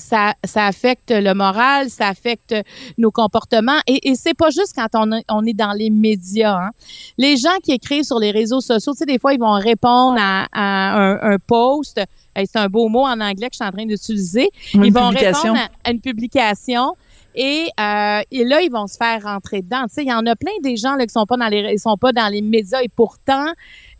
ça, 0.00 0.34
ça 0.44 0.66
affecte 0.66 1.10
le 1.12 1.32
moral, 1.34 1.88
ça 1.90 2.08
affecte 2.08 2.54
nos 2.98 3.10
comportements. 3.12 3.78
Et, 3.86 4.10
et 4.10 4.14
c'est 4.16 4.34
pas 4.34 4.50
juste 4.50 4.72
quand 4.74 4.88
on, 4.94 5.12
est- 5.12 5.24
on 5.30 5.44
est 5.46 5.52
dans 5.52 5.72
les 5.72 5.90
médias. 5.90 6.56
hein. 6.58 6.70
Les 7.18 7.36
gens 7.36 7.56
qui 7.62 7.72
écrivent 7.72 8.02
sur 8.04 8.18
les 8.18 8.32
réseaux 8.32 8.60
sociaux, 8.60 8.92
tu 8.92 8.98
sais, 8.98 9.06
des 9.06 9.18
fois, 9.18 9.32
ils 9.34 9.40
vont 9.40 9.52
répondre 9.52 10.16
à, 10.20 10.46
à 10.52 10.98
un, 10.98 11.34
un 11.34 11.38
post. 11.38 12.00
C'est 12.36 12.56
un 12.56 12.68
beau 12.68 12.88
mot 12.88 13.04
en 13.04 13.20
anglais 13.20 13.48
que 13.48 13.54
je 13.54 13.56
suis 13.58 13.68
en 13.68 13.72
train 13.72 13.86
d'utiliser. 13.86 14.48
Ils 14.74 14.92
vont 14.92 15.10
publication. 15.10 15.52
répondre 15.52 15.70
à, 15.84 15.88
à 15.88 15.92
une 15.92 16.00
publication. 16.00 16.94
Et, 17.34 17.68
euh, 17.78 18.22
et 18.32 18.44
là, 18.44 18.60
ils 18.62 18.70
vont 18.72 18.86
se 18.88 18.96
faire 18.96 19.22
rentrer 19.22 19.62
dedans. 19.62 19.82
Tu 19.84 19.94
sais, 19.94 20.02
il 20.02 20.08
y 20.08 20.12
en 20.12 20.26
a 20.26 20.34
plein 20.34 20.50
des 20.62 20.76
gens 20.76 20.96
là, 20.96 21.06
qui 21.06 21.12
sont 21.12 21.26
pas 21.26 21.36
dans 21.36 21.46
les 21.48 21.72
ils 21.74 21.78
sont 21.78 21.96
pas 21.96 22.12
dans 22.12 22.26
les 22.28 22.42
médias 22.42 22.80
et 22.82 22.88
pourtant 22.88 23.46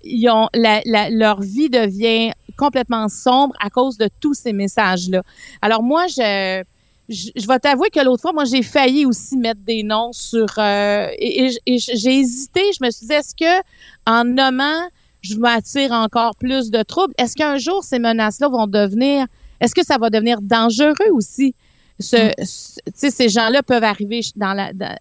ils 0.02 0.28
ont 0.30 0.49
la, 0.54 0.80
la- 0.85 1.11
leur 1.11 1.40
vie 1.40 1.69
devient 1.69 2.33
complètement 2.64 3.09
sombre 3.09 3.55
à 3.67 3.69
cause 3.71 3.97
de 4.05 4.09
tous 4.23 4.35
ces 4.35 4.52
messages-là. 4.52 5.23
Alors 5.62 5.83
moi, 5.83 6.05
je 6.09 6.62
je, 7.09 7.31
je 7.35 7.47
vais 7.49 7.59
t'avouer 7.59 7.90
que 7.90 7.99
l'autre 8.07 8.23
fois, 8.23 8.33
moi, 8.33 8.45
j'ai 8.45 8.62
failli 8.62 9.05
aussi 9.05 9.37
mettre 9.37 9.63
des 9.73 9.82
noms 9.82 10.13
sur 10.13 10.47
euh, 10.58 11.08
et, 11.19 11.50
j'ai 11.67 12.15
hésité. 12.21 12.61
Je 12.78 12.85
me 12.85 12.91
suis 12.93 13.06
dit, 13.08 13.13
est-ce 13.21 13.35
que 13.35 13.54
en 14.06 14.23
nommant, 14.25 14.80
je 15.21 15.35
m'attire 15.37 15.91
encore 15.91 16.35
plus 16.37 16.71
de 16.71 16.82
troubles? 16.85 17.15
Est-ce 17.19 17.35
qu'un 17.35 17.58
jour 17.58 17.82
ces 17.82 17.99
menaces-là 17.99 18.49
vont 18.49 18.69
devenir 18.69 19.26
Est-ce 19.61 19.75
que 19.75 19.85
ça 19.85 19.99
va 19.99 20.08
devenir 20.08 20.39
dangereux 20.41 21.11
aussi? 21.13 21.54
Ce, 21.99 22.30
ce- 22.45 22.80
tu 22.87 22.93
sais, 22.95 23.11
ces 23.11 23.28
gens-là 23.28 23.63
peuvent 23.63 23.85
arriver 23.95 24.21
dans 24.37 24.54
la 24.54 24.73
dans- 24.73 24.97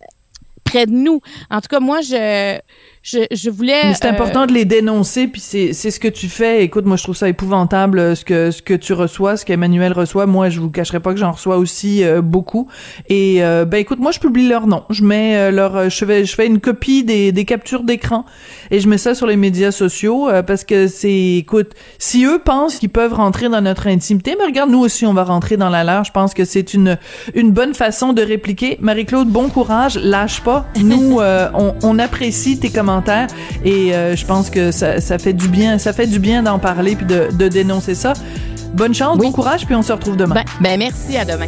près 0.63 0.85
de 0.85 0.91
nous. 0.91 1.19
En 1.49 1.61
tout 1.61 1.67
cas, 1.69 1.79
moi, 1.79 2.01
je 2.01 2.59
je, 3.01 3.19
je 3.31 3.49
voulais. 3.49 3.81
Mais 3.85 3.93
c'est 3.93 4.05
euh, 4.05 4.11
important 4.11 4.45
de 4.45 4.51
les 4.53 4.65
dénoncer, 4.65 5.27
puis 5.27 5.41
c'est 5.41 5.73
c'est 5.73 5.91
ce 5.91 5.99
que 5.99 6.07
tu 6.07 6.27
fais. 6.27 6.63
Écoute, 6.63 6.85
moi 6.85 6.97
je 6.97 7.03
trouve 7.03 7.15
ça 7.15 7.29
épouvantable 7.29 7.99
euh, 7.99 8.15
ce 8.15 8.25
que 8.25 8.51
ce 8.51 8.61
que 8.61 8.73
tu 8.73 8.93
reçois, 8.93 9.37
ce 9.37 9.45
qu'Emmanuel 9.45 9.93
reçoit. 9.93 10.25
Moi, 10.25 10.49
je 10.49 10.59
vous 10.59 10.69
cacherai 10.69 10.99
pas 10.99 11.13
que 11.13 11.19
j'en 11.19 11.31
reçois 11.31 11.57
aussi 11.57 12.03
euh, 12.03 12.21
beaucoup. 12.21 12.67
Et 13.07 13.43
euh, 13.43 13.65
ben 13.65 13.77
écoute, 13.77 13.99
moi 13.99 14.11
je 14.11 14.19
publie 14.19 14.47
leur 14.47 14.67
nom, 14.67 14.83
je 14.89 15.03
mets 15.03 15.37
euh, 15.37 15.51
leur, 15.51 15.89
je 15.89 16.05
fais 16.05 16.25
je 16.25 16.35
fais 16.35 16.47
une 16.47 16.59
copie 16.59 17.03
des 17.03 17.31
des 17.31 17.45
captures 17.45 17.83
d'écran 17.83 18.25
et 18.71 18.79
je 18.79 18.87
mets 18.87 18.97
ça 18.97 19.15
sur 19.15 19.27
les 19.27 19.37
médias 19.37 19.71
sociaux 19.71 20.29
euh, 20.29 20.43
parce 20.43 20.63
que 20.63 20.87
c'est, 20.87 21.37
écoute, 21.37 21.71
si 21.97 22.25
eux 22.25 22.39
pensent 22.43 22.77
qu'ils 22.77 22.89
peuvent 22.89 23.13
rentrer 23.13 23.49
dans 23.49 23.61
notre 23.61 23.87
intimité, 23.87 24.35
mais 24.37 24.45
regarde, 24.45 24.69
nous 24.69 24.79
aussi 24.79 25.05
on 25.05 25.13
va 25.13 25.23
rentrer 25.23 25.57
dans 25.57 25.69
la 25.69 25.83
leur. 25.83 26.03
Je 26.03 26.11
pense 26.11 26.33
que 26.33 26.45
c'est 26.45 26.73
une 26.73 26.97
une 27.33 27.51
bonne 27.51 27.73
façon 27.73 28.13
de 28.13 28.21
répliquer. 28.21 28.77
Marie-Claude, 28.81 29.27
bon 29.27 29.49
courage, 29.49 29.97
lâche 29.97 30.41
pas. 30.41 30.65
Nous, 30.81 31.19
euh, 31.19 31.49
on, 31.53 31.73
on 31.83 31.99
apprécie 31.99 32.59
tes 32.59 32.69
commentaires 32.99 33.27
et 33.63 33.93
euh, 33.93 34.15
je 34.15 34.25
pense 34.25 34.49
que 34.49 34.71
ça, 34.71 34.99
ça 35.01 35.17
fait 35.17 35.33
du 35.33 35.47
bien, 35.47 35.77
ça 35.77 35.93
fait 35.93 36.07
du 36.07 36.19
bien 36.19 36.43
d'en 36.43 36.59
parler 36.59 36.95
puis 36.95 37.05
de, 37.05 37.27
de 37.31 37.47
dénoncer 37.47 37.95
ça. 37.95 38.13
Bonne 38.73 38.93
chance, 38.93 39.17
Oui. 39.19 39.27
bon 39.27 39.31
courage, 39.31 39.65
puis 39.65 39.75
on 39.75 39.81
se 39.81 39.91
retrouve 39.91 40.15
demain. 40.17 40.35
Ben, 40.35 40.45
ben 40.61 40.79
merci, 40.79 41.17
à 41.17 41.25
demain. 41.25 41.47